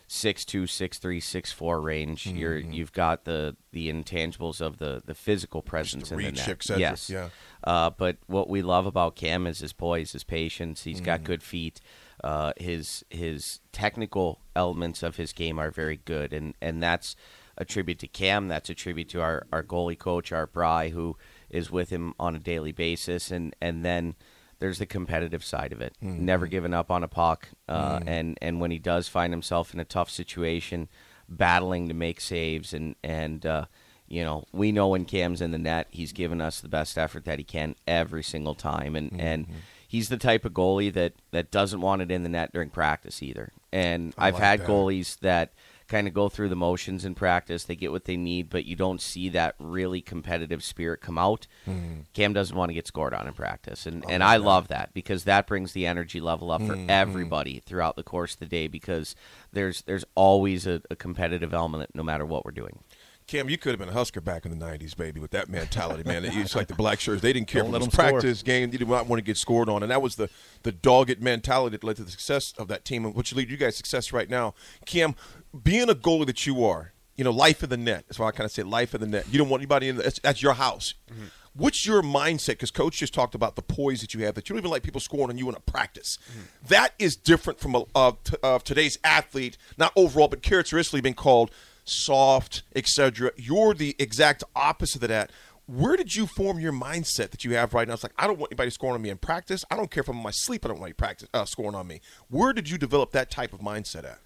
six 0.07 0.47
two, 0.47 0.67
six 0.67 0.97
three, 0.97 1.21
six 1.21 1.53
four 1.53 1.79
range, 1.83 2.27
you're 2.27 2.57
you've 2.57 2.95
got 2.95 3.27
the 3.27 3.55
the 3.71 3.93
intangibles 3.93 4.63
of 4.63 4.79
the 4.79 5.03
the 5.05 5.15
physical 5.15 5.61
presence 5.61 6.09
the 6.09 6.15
in 6.17 6.23
the 6.23 6.33
net. 6.33 6.79
Yes, 6.79 7.11
yeah. 7.11 7.29
Uh, 7.63 7.91
but 7.91 8.17
what 8.29 8.49
we 8.49 8.63
love 8.63 8.87
about 8.87 9.15
Cam 9.15 9.47
is 9.47 9.59
his 9.59 9.75
poise, 9.75 10.13
his 10.13 10.25
patience. 10.25 10.85
He's 10.85 11.03
Mm. 11.03 11.05
got 11.05 11.25
good 11.25 11.43
feet. 11.43 11.83
Uh, 12.25 12.55
his 12.57 13.05
his 13.11 13.61
technical 13.73 14.41
elements 14.57 15.03
of 15.03 15.17
his 15.17 15.35
game 15.35 15.59
are 15.59 15.71
very 15.71 15.99
good, 15.99 16.33
and 16.33 16.55
and 16.63 16.83
that's 16.83 17.15
a 17.59 17.65
tribute 17.65 17.99
to 17.99 18.09
Cam. 18.09 18.49
That's 18.49 18.71
a 18.71 18.75
tribute 18.75 19.09
to 19.11 19.21
our, 19.21 19.47
our 19.53 19.63
goalie 19.63 19.99
coach, 19.99 20.33
Art 20.33 20.53
Bry, 20.53 20.89
who 20.89 21.17
is 21.51 21.71
with 21.71 21.91
him 21.91 22.15
on 22.19 22.35
a 22.35 22.39
daily 22.39 22.73
basis, 22.73 23.31
and 23.31 23.55
and 23.61 23.85
then 23.85 24.15
there's 24.61 24.79
the 24.79 24.87
competitive 24.87 25.45
side 25.45 25.73
of 25.73 25.81
it. 25.81 25.95
Mm-hmm. 26.03 26.25
Never 26.25 26.47
giving 26.47 26.73
up 26.75 26.91
on 26.91 27.03
a 27.05 27.09
puck, 27.09 27.49
uh, 27.69 28.01
and 28.07 28.39
and 28.41 28.61
when 28.61 28.71
he 28.71 28.79
does 28.79 29.09
find 29.09 29.33
himself 29.33 29.75
in 29.75 29.81
a 29.81 29.85
tough 29.85 30.09
situation, 30.11 30.89
battling 31.29 31.89
to 31.89 31.95
make 31.95 32.21
saves, 32.21 32.73
and 32.73 32.95
and 33.03 33.45
uh, 33.45 33.65
you 34.09 34.25
know 34.25 34.45
we 34.53 34.73
know 34.73 34.89
when 34.89 35.05
Cam's 35.05 35.41
in 35.43 35.51
the 35.51 35.59
net, 35.59 35.89
he's 35.91 36.13
given 36.13 36.41
us 36.41 36.61
the 36.61 36.69
best 36.69 36.97
effort 36.97 37.25
that 37.25 37.39
he 37.39 37.45
can 37.45 37.75
every 37.87 38.23
single 38.23 38.55
time, 38.55 38.95
and 38.97 39.11
Mm-hmm. 39.11 39.21
and 39.21 39.47
he's 39.87 40.11
the 40.11 40.19
type 40.19 40.45
of 40.45 40.53
goalie 40.53 40.93
that 40.93 41.15
that 41.31 41.51
doesn't 41.51 41.81
want 41.81 42.03
it 42.03 42.11
in 42.11 42.23
the 42.23 42.29
net 42.29 42.53
during 42.53 42.69
practice 42.71 43.23
either. 43.23 43.53
And 43.73 44.15
I 44.19 44.29
I've 44.29 44.35
like 44.35 44.43
had 44.43 44.61
that. 44.61 44.69
goalies 44.69 45.19
that 45.21 45.53
kind 45.89 46.07
of 46.07 46.15
go 46.15 46.29
through 46.29 46.51
the 46.51 46.57
motions 46.57 47.05
in 47.05 47.15
practice. 47.15 47.65
They 47.65 47.75
get 47.75 47.91
what 47.91 48.05
they 48.05 48.17
need, 48.17 48.51
but 48.51 48.67
you 48.67 48.77
don't 48.77 49.01
see 49.01 49.31
that 49.31 49.55
really 49.59 50.01
competitive 50.01 50.63
spirit 50.63 51.01
come 51.01 51.19
out. 51.19 51.47
Mm-hmm. 51.67 52.01
Cam 52.13 52.33
doesn't 52.33 52.57
want 52.57 52.69
to 52.71 52.75
get 52.75 52.87
scored 52.87 53.15
on 53.15 53.27
in 53.27 53.33
practice, 53.33 53.87
and 53.87 54.05
oh, 54.05 54.09
and 54.09 54.23
I 54.23 54.37
love 54.37 54.69
that 54.69 54.93
because 54.93 55.25
that 55.25 55.47
brings 55.47 55.73
the 55.73 55.87
energy 55.87 56.21
level 56.21 56.51
up 56.51 56.61
for 56.61 56.75
mm-hmm. 56.75 56.91
everybody 56.91 57.61
throughout 57.65 57.97
the 57.97 58.03
course 58.03 58.35
of 58.35 58.41
the 58.41 58.47
day 58.47 58.69
because 58.69 59.17
there's 59.53 59.83
there's 59.83 60.05
always 60.15 60.67
a, 60.67 60.83
a 60.91 60.97
competitive 60.97 61.55
element 61.55 61.91
no 61.95 62.03
matter 62.03 62.27
what 62.27 62.45
we're 62.45 62.51
doing. 62.51 62.81
Cam, 63.29 63.49
you 63.51 63.59
could 63.59 63.71
have 63.71 63.79
been 63.79 63.91
a 63.91 63.93
Husker 63.93 64.21
back 64.23 64.45
in 64.47 64.59
the 64.59 64.67
'90s, 64.67 64.97
baby, 64.97 65.21
with 65.21 65.31
that 65.33 65.49
mentality, 65.49 66.03
man. 66.03 66.25
It's 66.25 66.57
like 66.57 66.67
the 66.67 66.75
black 66.75 66.99
shirts; 66.99 67.21
they 67.23 67.33
didn't 67.33 67.47
care 67.47 67.63
Don't 67.63 67.69
if 67.69 67.71
it 67.71 67.73
let 67.75 67.79
was 67.81 67.87
'em 67.89 67.93
score. 67.93 68.11
practice, 68.21 68.43
game. 68.43 68.71
They 68.71 68.79
did 68.79 68.89
not 68.89 69.07
want 69.07 69.19
to 69.21 69.25
get 69.25 69.37
scored 69.37 69.69
on, 69.69 69.83
and 69.83 69.93
that 69.93 70.01
was 70.03 70.17
the 70.17 70.31
the 70.63 70.73
dogged 70.73 71.23
mentality 71.23 71.77
that 71.77 71.85
led 71.85 71.97
to 71.97 72.05
the 72.05 72.11
success 72.11 72.55
of 72.59 72.69
that 72.69 72.85
team, 72.87 73.05
and 73.05 73.15
which 73.15 73.35
lead 73.35 73.51
you 73.51 73.59
guys 73.59 73.77
success 73.77 74.13
right 74.13 74.31
now. 74.31 74.55
Cam, 74.87 75.15
being 75.63 75.91
a 75.91 75.95
goalie 75.95 76.27
that 76.27 76.47
you 76.47 76.65
are, 76.65 76.93
you 77.17 77.25
know, 77.25 77.31
life 77.31 77.63
in 77.63 77.69
the 77.69 77.77
net. 77.77 78.05
That's 78.09 78.19
why 78.19 78.29
I 78.29 78.31
kind 78.33 78.47
of 78.47 78.51
say 78.51 78.63
life 78.63 78.95
in 78.95 79.01
the 79.03 79.07
net. 79.07 79.27
You 79.31 79.39
don't 79.39 79.51
want 79.51 79.61
anybody 79.61 79.89
in. 79.91 79.97
The, 79.97 80.05
that's, 80.05 80.19
that's 80.21 80.43
your 80.43 80.55
house. 80.55 80.95
Mm-hmm. 81.13 81.25
What's 81.55 81.85
your 81.85 82.03
mindset? 82.03 82.49
Because 82.51 82.71
coach 82.71 82.99
just 82.99 83.13
talked 83.13 83.35
about 83.35 83.57
the 83.57 83.63
poise 83.63 84.01
that 84.01 84.15
you 84.15 84.25
have. 84.25 84.37
That 84.37 84.49
you 84.49 84.55
don't 84.55 84.61
even 84.61 84.71
like 84.71 84.85
people 84.85 85.01
scoring 85.01 85.29
on 85.31 85.37
you 85.39 85.49
in 85.49 85.55
a 85.57 85.61
practice. 85.61 86.19
Mm-hmm. 86.31 86.41
That 86.69 86.95
is 86.99 87.17
different 87.17 87.59
from 87.59 87.75
a, 87.75 87.83
of, 87.97 88.23
t- 88.23 88.37
of 88.43 88.63
today's 88.65 88.97
athlete. 89.03 89.59
Not 89.77 89.93
overall, 89.97 90.29
but 90.29 90.41
characteristically 90.41 91.01
being 91.01 91.15
called 91.17 91.51
soft, 91.89 92.63
etc. 92.75 93.33
You're 93.37 93.75
the 93.75 93.97
exact 93.99 94.45
opposite 94.55 95.03
of 95.03 95.09
that. 95.09 95.31
Where 95.67 95.97
did 95.97 96.17
you 96.17 96.27
form 96.27 96.59
your 96.59 96.73
mindset 96.73 97.31
that 97.31 97.45
you 97.45 97.55
have 97.55 97.75
right 97.75 97.87
now? 97.87 97.95
It's 97.95 98.03
like 98.03 98.15
I 98.19 98.27
don't 98.27 98.39
want 98.39 98.53
anybody 98.53 98.71
scoring 98.71 98.95
on 98.95 99.03
me 99.03 99.11
in 99.11 99.19
practice. 99.19 99.65
I 99.71 99.77
don't 99.77 99.91
care 99.91 100.01
if 100.01 100.09
I'm 100.09 100.17
in 100.17 100.23
my 100.23 100.31
sleep. 100.31 100.65
I 100.65 100.69
don't 100.69 100.81
want 100.81 100.91
you 100.91 100.95
practice 100.95 101.29
uh, 101.35 101.45
scoring 101.45 101.75
on 101.75 101.87
me. 101.87 102.01
Where 102.29 102.53
did 102.53 102.71
you 102.71 102.79
develop 102.79 103.11
that 103.13 103.31
type 103.31 103.53
of 103.53 103.61
mindset 103.61 104.05
at? 104.05 104.19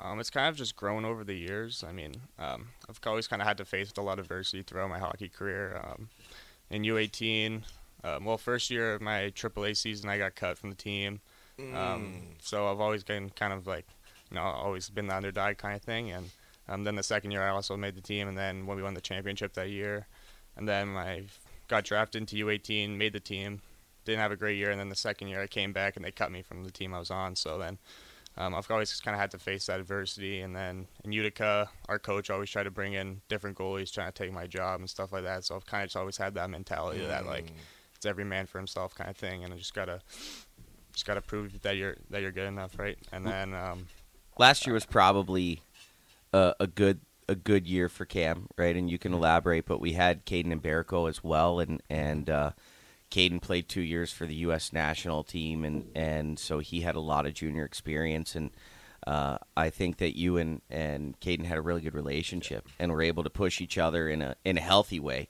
Um, 0.00 0.18
it's 0.20 0.30
kind 0.30 0.48
of 0.48 0.56
just 0.56 0.76
grown 0.76 1.04
over 1.04 1.24
the 1.24 1.34
years. 1.34 1.84
I 1.86 1.92
mean, 1.92 2.16
um, 2.38 2.68
I've 2.88 2.98
always 3.06 3.28
kind 3.28 3.40
of 3.40 3.48
had 3.48 3.56
to 3.58 3.64
face 3.64 3.92
a 3.96 4.02
lot 4.02 4.18
of 4.18 4.26
adversity 4.26 4.62
throughout 4.62 4.90
my 4.90 4.98
hockey 4.98 5.28
career. 5.28 5.80
Um, 5.82 6.08
in 6.70 6.82
U18, 6.82 7.62
um, 8.02 8.24
well, 8.24 8.36
first 8.36 8.70
year 8.70 8.94
of 8.94 9.00
my 9.00 9.30
AAA 9.30 9.76
season, 9.76 10.10
I 10.10 10.18
got 10.18 10.34
cut 10.34 10.58
from 10.58 10.70
the 10.70 10.76
team. 10.76 11.20
Um, 11.74 12.14
so 12.40 12.68
I've 12.68 12.80
always 12.80 13.04
been 13.04 13.30
kind 13.30 13.52
of 13.52 13.66
like, 13.66 13.86
you 14.30 14.36
know, 14.36 14.42
always 14.42 14.88
been 14.88 15.06
the 15.06 15.14
underdog 15.14 15.58
kind 15.58 15.76
of 15.76 15.82
thing. 15.82 16.10
And 16.10 16.30
um, 16.68 16.84
then 16.84 16.94
the 16.94 17.02
second 17.02 17.30
year, 17.30 17.42
I 17.42 17.50
also 17.50 17.76
made 17.76 17.94
the 17.96 18.00
team. 18.00 18.28
And 18.28 18.36
then 18.36 18.66
when 18.66 18.76
we 18.76 18.82
won 18.82 18.94
the 18.94 19.00
championship 19.00 19.54
that 19.54 19.70
year, 19.70 20.06
and 20.56 20.68
then 20.68 20.96
I 20.96 21.24
got 21.68 21.84
drafted 21.84 22.22
into 22.22 22.46
U18, 22.46 22.96
made 22.96 23.12
the 23.12 23.20
team. 23.20 23.62
Didn't 24.04 24.20
have 24.20 24.32
a 24.32 24.36
great 24.36 24.56
year, 24.56 24.70
and 24.70 24.80
then 24.80 24.88
the 24.88 24.96
second 24.96 25.28
year 25.28 25.40
I 25.40 25.46
came 25.46 25.72
back 25.72 25.94
and 25.94 26.04
they 26.04 26.10
cut 26.10 26.32
me 26.32 26.42
from 26.42 26.64
the 26.64 26.72
team 26.72 26.92
I 26.92 26.98
was 26.98 27.10
on. 27.10 27.36
So 27.36 27.56
then 27.56 27.78
um, 28.36 28.52
I've 28.52 28.68
always 28.68 29.00
kind 29.00 29.14
of 29.14 29.20
had 29.20 29.30
to 29.30 29.38
face 29.38 29.66
that 29.66 29.78
adversity. 29.78 30.40
And 30.40 30.56
then 30.56 30.88
in 31.04 31.12
Utica, 31.12 31.70
our 31.88 32.00
coach 32.00 32.28
always 32.28 32.50
tried 32.50 32.64
to 32.64 32.70
bring 32.72 32.94
in 32.94 33.20
different 33.28 33.56
goalies, 33.56 33.92
trying 33.92 34.10
to 34.10 34.12
take 34.12 34.32
my 34.32 34.46
job 34.46 34.80
and 34.80 34.90
stuff 34.90 35.12
like 35.12 35.22
that. 35.22 35.44
So 35.44 35.54
I've 35.54 35.66
kind 35.66 35.84
of 35.84 35.88
just 35.88 35.96
always 35.96 36.16
had 36.16 36.34
that 36.34 36.50
mentality 36.50 37.06
that 37.06 37.26
like 37.26 37.52
it's 37.94 38.06
every 38.06 38.24
man 38.24 38.46
for 38.46 38.58
himself 38.58 38.94
kind 38.94 39.08
of 39.08 39.16
thing, 39.16 39.44
and 39.44 39.54
I 39.54 39.56
just 39.56 39.74
gotta 39.74 40.00
just 40.92 41.06
gotta 41.06 41.20
prove 41.20 41.62
that 41.62 41.76
you're 41.76 41.96
that 42.10 42.22
you're 42.22 42.32
good 42.32 42.48
enough, 42.48 42.76
right? 42.78 42.98
And 43.12 43.24
then 43.24 43.54
um, 43.54 43.86
last 44.36 44.66
year 44.66 44.74
was 44.74 44.84
probably 44.84 45.62
a, 46.32 46.66
good 46.66 47.00
a 47.28 47.34
good 47.34 47.66
year 47.66 47.88
for 47.88 48.04
Cam, 48.04 48.48
right? 48.56 48.76
And 48.76 48.90
you 48.90 48.98
can 48.98 49.12
elaborate, 49.12 49.66
but 49.66 49.80
we 49.80 49.92
had 49.92 50.26
Caden 50.26 50.52
and 50.52 50.62
Barrico 50.62 51.08
as 51.08 51.22
well, 51.22 51.60
and 51.60 51.82
and 51.88 52.28
uh, 52.28 52.50
Caden 53.10 53.40
played 53.40 53.68
two 53.68 53.82
years 53.82 54.12
for 54.12 54.26
the 54.26 54.34
U.S. 54.36 54.72
national 54.72 55.24
team, 55.24 55.64
and 55.64 55.90
and 55.94 56.38
so 56.38 56.58
he 56.58 56.80
had 56.80 56.96
a 56.96 57.00
lot 57.00 57.26
of 57.26 57.34
junior 57.34 57.64
experience, 57.64 58.34
and 58.34 58.50
uh, 59.06 59.38
I 59.56 59.70
think 59.70 59.98
that 59.98 60.16
you 60.16 60.36
and 60.36 60.62
and 60.70 61.18
Caden 61.20 61.44
had 61.44 61.58
a 61.58 61.62
really 61.62 61.82
good 61.82 61.94
relationship, 61.94 62.68
and 62.78 62.92
were 62.92 63.02
able 63.02 63.24
to 63.24 63.30
push 63.30 63.60
each 63.60 63.78
other 63.78 64.08
in 64.08 64.22
a 64.22 64.36
in 64.44 64.58
a 64.58 64.62
healthy 64.62 65.00
way. 65.00 65.28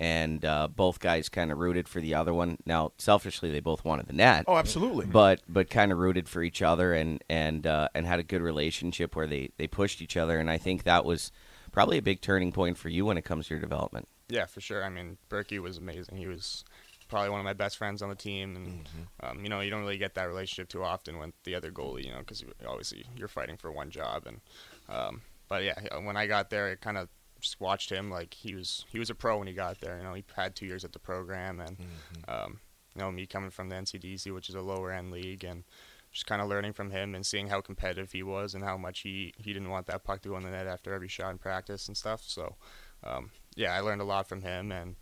And 0.00 0.44
uh, 0.44 0.68
both 0.68 0.98
guys 1.00 1.28
kind 1.28 1.50
of 1.52 1.58
rooted 1.58 1.88
for 1.88 2.00
the 2.00 2.14
other 2.14 2.32
one. 2.34 2.58
Now, 2.66 2.92
selfishly, 2.98 3.50
they 3.50 3.60
both 3.60 3.84
wanted 3.84 4.06
the 4.06 4.12
net 4.12 4.44
Oh, 4.48 4.56
absolutely. 4.56 5.06
but 5.06 5.40
but 5.48 5.70
kind 5.70 5.92
of 5.92 5.98
rooted 5.98 6.28
for 6.28 6.42
each 6.42 6.62
other 6.62 6.92
and 6.94 7.22
and 7.28 7.66
uh, 7.66 7.88
and 7.94 8.06
had 8.06 8.18
a 8.20 8.24
good 8.24 8.42
relationship 8.42 9.14
where 9.16 9.26
they 9.26 9.50
they 9.56 9.66
pushed 9.66 10.00
each 10.02 10.16
other 10.16 10.38
and 10.38 10.50
I 10.50 10.58
think 10.58 10.82
that 10.84 11.04
was 11.04 11.30
probably 11.72 11.98
a 11.98 12.02
big 12.02 12.20
turning 12.20 12.52
point 12.52 12.78
for 12.78 12.88
you 12.88 13.04
when 13.06 13.16
it 13.18 13.24
comes 13.24 13.48
to 13.48 13.54
your 13.54 13.60
development. 13.60 14.06
yeah, 14.28 14.46
for 14.46 14.60
sure. 14.60 14.84
I 14.84 14.88
mean, 14.88 15.18
Berkey 15.28 15.58
was 15.60 15.78
amazing. 15.78 16.16
He 16.16 16.26
was 16.26 16.64
probably 17.08 17.28
one 17.30 17.40
of 17.40 17.44
my 17.44 17.52
best 17.52 17.76
friends 17.76 18.00
on 18.00 18.08
the 18.08 18.14
team, 18.14 18.56
and 18.56 18.66
Mm-hmm. 18.84 19.26
um, 19.38 19.42
you 19.42 19.48
know, 19.50 19.60
you 19.60 19.70
don't 19.70 19.80
really 19.82 19.98
get 19.98 20.14
that 20.14 20.24
relationship 20.28 20.68
too 20.68 20.82
often 20.82 21.18
with 21.18 21.32
the 21.44 21.54
other 21.54 21.70
goalie, 21.70 22.04
you 22.04 22.12
know, 22.12 22.18
because 22.20 22.44
obviously 22.66 23.04
you're 23.16 23.28
fighting 23.28 23.56
for 23.56 23.70
one 23.72 23.90
job. 23.90 24.26
And 24.26 24.40
um, 24.88 25.20
but 25.48 25.62
yeah, 25.64 25.74
when 25.98 26.16
I 26.16 26.26
got 26.26 26.48
there, 26.50 26.70
it 26.72 26.80
kind 26.80 26.96
of 26.96 27.08
just 27.44 27.60
watched 27.60 27.90
him 27.90 28.10
like 28.10 28.34
he 28.34 28.54
was 28.54 28.84
he 28.90 28.98
was 28.98 29.10
a 29.10 29.14
pro 29.14 29.38
when 29.38 29.46
he 29.46 29.54
got 29.54 29.80
there. 29.80 29.96
You 29.98 30.04
know, 30.04 30.14
he 30.14 30.24
had 30.34 30.54
two 30.56 30.66
years 30.66 30.84
at 30.84 30.92
the 30.92 30.98
program, 30.98 31.60
and 31.60 31.76
Mm-hmm. 31.78 32.30
um, 32.44 32.60
you 32.94 33.02
know, 33.02 33.10
me 33.10 33.26
coming 33.26 33.50
from 33.50 33.68
the 33.68 33.74
NCDC, 33.76 34.32
which 34.32 34.48
is 34.48 34.54
a 34.54 34.60
lower 34.60 34.92
end 34.92 35.10
league, 35.10 35.42
and 35.44 35.64
just 36.12 36.26
kind 36.26 36.40
of 36.40 36.48
learning 36.48 36.72
from 36.72 36.90
him 36.92 37.14
and 37.14 37.26
seeing 37.26 37.48
how 37.48 37.60
competitive 37.60 38.12
he 38.12 38.22
was 38.22 38.54
and 38.54 38.62
how 38.62 38.76
much 38.76 39.00
he, 39.00 39.34
he 39.36 39.52
didn't 39.52 39.68
want 39.68 39.86
that 39.86 40.04
puck 40.04 40.22
to 40.22 40.28
go 40.28 40.36
in 40.36 40.44
the 40.44 40.50
net 40.50 40.68
after 40.68 40.94
every 40.94 41.08
shot 41.08 41.30
in 41.32 41.38
practice 41.38 41.88
and 41.88 41.96
stuff. 41.96 42.22
So, 42.24 42.54
um, 43.02 43.30
yeah, 43.56 43.74
I 43.74 43.80
learned 43.80 44.00
a 44.00 44.04
lot 44.04 44.28
from 44.28 44.42
him, 44.42 44.70
and 44.70 44.94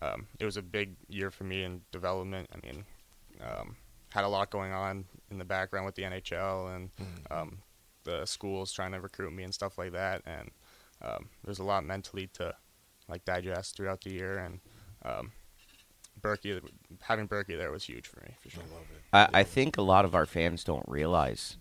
um, 0.00 0.28
it 0.38 0.44
was 0.44 0.56
a 0.56 0.62
big 0.62 0.94
year 1.08 1.32
for 1.32 1.42
me 1.42 1.64
in 1.64 1.80
development. 1.90 2.48
I 2.54 2.64
mean, 2.64 2.84
um, 3.40 3.74
had 4.10 4.22
a 4.22 4.28
lot 4.28 4.50
going 4.50 4.70
on 4.72 5.06
in 5.32 5.38
the 5.38 5.44
background 5.44 5.84
with 5.86 5.96
the 5.96 6.02
NHL 6.02 6.76
and 6.76 6.90
um, 7.28 7.58
the 8.04 8.24
schools 8.24 8.70
trying 8.72 8.92
to 8.92 9.00
recruit 9.00 9.32
me 9.32 9.42
and 9.42 9.52
stuff 9.52 9.78
like 9.78 9.90
that, 9.92 10.22
and 10.26 10.52
um, 11.02 11.28
there's 11.44 11.58
a 11.58 11.64
lot 11.64 11.84
mentally 11.84 12.28
to 12.34 12.54
like 13.08 13.24
digest 13.24 13.76
throughout 13.76 14.00
the 14.02 14.12
year, 14.12 14.38
and 14.38 14.60
um, 15.04 15.32
Berkey, 16.20 16.60
having 17.00 17.28
Berkey 17.28 17.58
there 17.58 17.70
was 17.70 17.84
huge 17.84 18.06
for 18.06 18.20
me 18.20 18.34
for 18.40 18.50
sure. 18.50 18.62
I, 19.12 19.28
I 19.34 19.42
think 19.42 19.76
a 19.76 19.82
lot 19.82 20.04
of 20.04 20.14
our 20.14 20.26
fans 20.26 20.64
don't 20.64 20.88
realize 20.88 21.56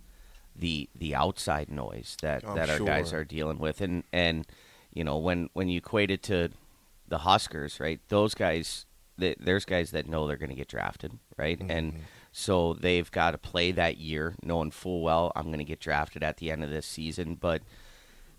the 0.56 0.90
the 0.96 1.16
outside 1.16 1.70
noise 1.70 2.18
that, 2.22 2.48
I'm 2.48 2.56
that 2.56 2.70
our 2.70 2.80
guys 2.80 3.14
are 3.14 3.24
dealing 3.24 3.58
with, 3.58 3.82
and 3.82 4.04
and 4.14 4.46
you 4.94 5.04
know 5.04 5.18
when 5.18 5.50
when 5.54 5.68
you 5.68 5.78
equate 5.78 6.12
it 6.12 6.24
to 6.24 6.50
the 7.08 7.20
Huskers, 7.20 7.80
right? 7.80 8.00
Those 8.10 8.36
guys, 8.36 8.86
th 9.20 9.38
there's 9.40 9.66
guys 9.66 9.92
that 9.92 10.08
know 10.08 10.28
they're 10.28 10.38
going 10.38 10.50
to 10.50 10.56
get 10.56 10.68
drafted, 10.68 11.18
right? 11.38 11.60
And 11.68 12.04
so 12.32 12.74
they've 12.74 13.10
got 13.12 13.32
to 13.32 13.38
play 13.38 13.72
that 13.72 13.98
year, 13.98 14.36
knowing 14.44 14.72
full 14.72 15.02
well 15.02 15.32
I'm 15.36 15.48
going 15.48 15.60
to 15.60 15.66
get 15.66 15.80
drafted 15.80 16.24
at 16.24 16.38
the 16.38 16.52
end 16.52 16.64
of 16.64 16.70
this 16.70 16.86
season, 16.86 17.36
but 17.36 17.62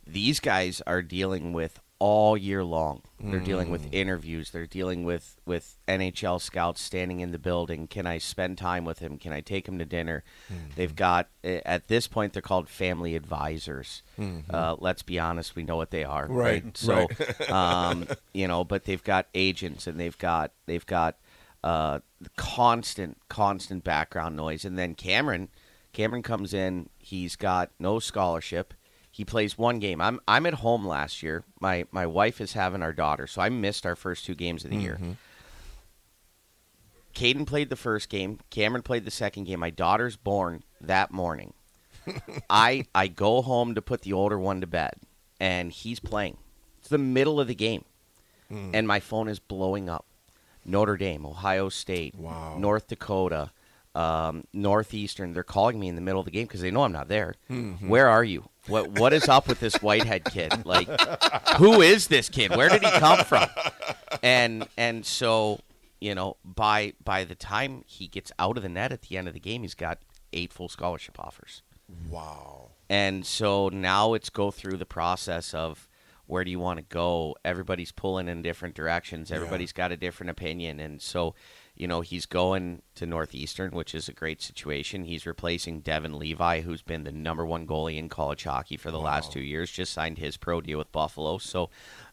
these 0.07 0.41
guys 0.41 0.83
are 0.87 1.03
dealing 1.03 1.53
with 1.53 1.81
all 1.99 2.37
year 2.37 2.65
long. 2.65 3.03
They're 3.21 3.39
dealing 3.39 3.71
with 3.71 3.87
interviews. 3.95 4.51
They're 4.51 4.67
dealing 4.67 5.05
with 5.05 5.37
with 5.47 5.77
NHL 5.87 6.41
scouts 6.41 6.81
standing 6.83 7.21
in 7.21 7.31
the 7.31 7.39
building. 7.39 7.87
Can 7.87 8.05
I 8.09 8.19
spend 8.19 8.59
time 8.59 8.85
with 8.85 8.99
him? 8.99 9.17
Can 9.19 9.33
I 9.33 9.41
take 9.41 9.69
him 9.69 9.79
to 9.79 9.85
dinner? 9.85 10.25
They've 10.75 10.97
got 10.97 11.29
eh, 11.45 11.61
at 11.65 11.87
this 11.87 12.09
point 12.09 12.33
they're 12.33 12.43
called 12.43 12.69
family 12.69 13.15
advisors. 13.15 14.03
Uh, 14.51 14.75
let's 14.81 15.03
be 15.05 15.21
honest, 15.21 15.55
we 15.55 15.63
know 15.63 15.77
what 15.77 15.93
they 15.93 16.03
are, 16.03 16.27
Right, 16.27 16.77
So, 16.77 17.07
um, 17.49 18.09
you 18.35 18.49
know, 18.49 18.65
but 18.65 18.83
they've 18.85 19.05
got 19.05 19.29
agents 19.35 19.87
and 19.87 20.01
they've 20.01 20.19
got 20.19 20.51
they've 20.67 20.87
got 20.87 21.19
uh, 21.63 22.01
constant 22.37 23.19
constant 23.29 23.85
background 23.85 24.37
noise. 24.37 24.65
And 24.65 24.77
then 24.77 24.97
Cameron, 24.97 25.49
Cameron 25.93 26.23
comes 26.23 26.53
in. 26.53 26.89
He's 26.99 27.37
got 27.37 27.71
no 27.79 28.01
scholarship. 28.01 28.75
He 29.15 29.27
plays 29.27 29.59
one 29.59 29.79
game. 29.79 30.01
I'm 30.01 30.21
I'm 30.27 30.47
at 30.47 30.55
home 30.55 30.87
last 30.87 31.23
year. 31.23 31.45
My 31.61 31.85
my 31.93 32.07
wife 32.07 32.41
is 32.41 32.55
having 32.55 32.83
our 32.83 32.95
daughter, 32.95 33.27
so 33.27 33.43
I 33.43 33.51
missed 33.51 33.85
our 33.85 33.95
first 33.95 34.25
two 34.25 34.35
games 34.35 34.65
of 34.65 34.71
the 34.71 34.79
year. 34.79 34.95
Mm-hmm. 34.95 35.13
Caden 37.15 37.47
played 37.47 37.69
the 37.69 37.77
first 37.77 38.09
game. 38.09 38.39
Cameron 38.49 38.83
played 38.83 39.05
the 39.05 39.11
second 39.11 39.45
game. 39.45 39.61
My 39.61 39.69
daughter's 39.69 40.17
born 40.17 40.63
that 40.81 41.11
morning. 41.11 41.53
I 42.51 42.87
I 42.95 43.09
go 43.09 43.43
home 43.43 43.75
to 43.75 43.83
put 43.83 44.01
the 44.01 44.15
older 44.15 44.39
one 44.39 44.63
to 44.63 44.67
bed, 44.67 44.95
and 45.39 45.71
he's 45.71 46.01
playing. 46.01 46.39
It's 46.79 46.89
the 46.89 46.97
middle 46.97 47.39
of 47.39 47.49
the 47.49 47.55
game, 47.55 47.85
hmm. 48.49 48.71
and 48.73 48.89
my 48.89 48.99
phone 48.99 49.29
is 49.29 49.39
blowing 49.39 49.91
up. 49.91 50.07
Notre 50.65 50.97
Dame, 50.97 51.27
Ohio 51.27 51.69
State, 51.69 52.15
Wow. 52.17 52.57
North 52.59 52.87
Dakota, 52.89 53.51
um, 53.95 54.45
Northeastern. 54.53 55.33
They're 55.33 55.43
calling 55.43 55.79
me 55.79 55.89
in 55.89 55.95
the 55.95 56.01
middle 56.01 56.21
of 56.21 56.25
the 56.25 56.31
game 56.31 56.47
because 56.47 56.61
they 56.61 56.71
know 56.71 56.83
I'm 56.85 56.93
not 56.93 57.09
there. 57.09 57.35
Where 57.87 58.09
are 58.09 58.25
you? 58.25 58.49
What 58.67 58.99
What 58.99 59.13
is 59.13 59.29
up 59.29 59.49
with 59.49 59.61
this 59.61 59.75
Whitehead 59.77 60.25
kid? 60.25 60.65
Like, 60.65 60.89
who 61.57 61.81
is 61.83 62.09
this 62.09 62.29
kid? 62.29 62.55
Where 62.57 62.69
did 62.69 62.83
he 62.83 62.91
come 62.93 63.25
from? 63.25 63.49
And 64.23 64.69
and 64.77 65.05
so 65.05 65.61
you 66.01 66.15
know 66.15 66.37
by 66.45 66.95
by 67.03 67.25
the 67.25 67.35
time 67.35 67.85
he 67.87 68.07
gets 68.09 68.31
out 68.39 68.57
of 68.57 68.63
the 68.63 68.69
net 68.69 68.93
at 68.93 69.03
the 69.03 69.17
end 69.17 69.29
of 69.29 69.35
the 69.35 69.41
game, 69.41 69.63
he's 69.63 69.75
got 69.75 69.99
eight 70.33 70.53
full 70.53 70.69
scholarship 70.69 71.19
offers. 71.19 71.63
Wow. 72.09 72.71
And 72.89 73.27
so 73.27 73.69
now 73.69 74.15
it's 74.15 74.31
go 74.31 74.51
through 74.51 74.77
the 74.77 74.87
process 74.87 75.55
of 75.55 75.89
where 76.27 76.45
do 76.45 76.51
you 76.51 76.59
want 76.59 76.79
to 76.79 76.85
go? 76.85 77.37
Everybody's 77.45 77.93
pulling 77.93 78.29
in 78.29 78.43
different 78.43 78.75
directions. 78.75 79.31
Everybody's 79.31 79.73
got 79.73 79.93
a 79.93 79.97
different 79.97 80.31
opinion. 80.31 80.81
And 80.81 81.03
so, 81.03 81.35
you 81.83 81.89
know, 81.89 82.01
he's 82.01 82.27
going 82.27 82.81
to 82.95 83.07
Northeastern, 83.07 83.73
which 83.73 83.93
is 83.93 84.09
a 84.09 84.13
great 84.13 84.41
situation. 84.41 85.03
He's 85.03 85.27
replacing 85.27 85.81
Devon 85.81 86.17
Levi, 86.17 86.61
who's 86.61 86.81
been 86.81 87.03
the 87.03 87.11
number 87.11 87.45
one 87.45 87.67
goalie 87.67 87.99
in 87.99 88.09
college 88.09 88.45
hockey 88.45 88.77
for 88.77 88.93
the 88.93 89.01
last 89.01 89.33
two 89.33 89.41
years, 89.41 89.69
just 89.69 89.93
signed 89.93 90.19
his 90.19 90.37
pro 90.37 90.61
deal 90.61 90.79
with 90.79 90.93
Buffalo. 90.93 91.39
So 91.39 91.71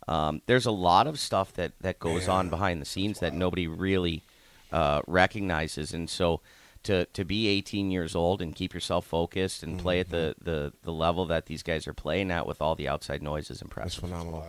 um, 0.08 0.42
there's 0.48 0.66
a 0.66 0.72
lot 0.72 1.06
of 1.06 1.20
stuff 1.20 1.54
that, 1.54 1.74
that 1.82 2.00
goes 2.00 2.28
on 2.28 2.50
behind 2.50 2.82
the 2.82 2.86
scenes 2.86 3.20
that 3.20 3.36
nobody 3.36 3.68
really 3.68 4.24
uh, 4.72 5.04
recognizes. 5.06 5.94
And 5.94 6.10
so 6.10 6.42
to 6.82 7.06
to 7.06 7.24
be 7.24 7.48
18 7.48 7.92
years 7.92 8.16
old 8.16 8.42
and 8.42 8.56
keep 8.56 8.74
yourself 8.74 9.06
focused 9.06 9.62
and 9.62 9.78
play 9.78 10.00
at 10.00 10.10
the, 10.10 10.34
the, 10.42 10.74
the 10.82 10.94
level 10.94 11.28
that 11.28 11.46
these 11.46 11.62
guys 11.62 11.88
are 11.88 11.94
playing 11.94 12.32
at 12.32 12.48
with 12.48 12.60
all 12.60 12.74
the 12.74 12.88
outside 12.88 13.22
noise 13.22 13.52
is 13.52 13.62
That's 13.76 13.94
phenomenal. 13.94 14.44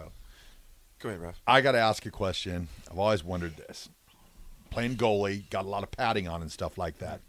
Go 1.01 1.11
ahead, 1.11 1.21
Ralph. 1.21 1.43
I 1.47 1.61
got 1.61 1.73
to 1.73 1.79
ask 1.79 2.07
a 2.07 2.11
question. 2.11 2.69
I've 2.91 2.99
always 2.99 3.23
wondered 3.23 3.57
this. 3.57 3.91
Playing 4.71 4.97
goalie, 4.97 5.49
got 5.51 5.65
a 5.65 5.69
lot 5.69 5.83
of 5.83 5.91
padding 5.91 6.29
on 6.29 6.43
and 6.43 6.51
stuff 6.51 6.79
like 6.79 6.99
that. 6.99 7.21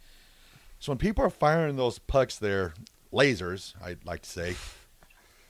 So 0.79 0.91
when 0.91 0.97
people 0.97 1.23
are 1.23 1.29
firing 1.29 1.75
those 1.75 1.99
pucks, 1.99 2.37
there, 2.37 2.73
lasers, 3.13 3.73
I'd 3.83 4.05
like 4.05 4.21
to 4.23 4.29
say, 4.29 4.55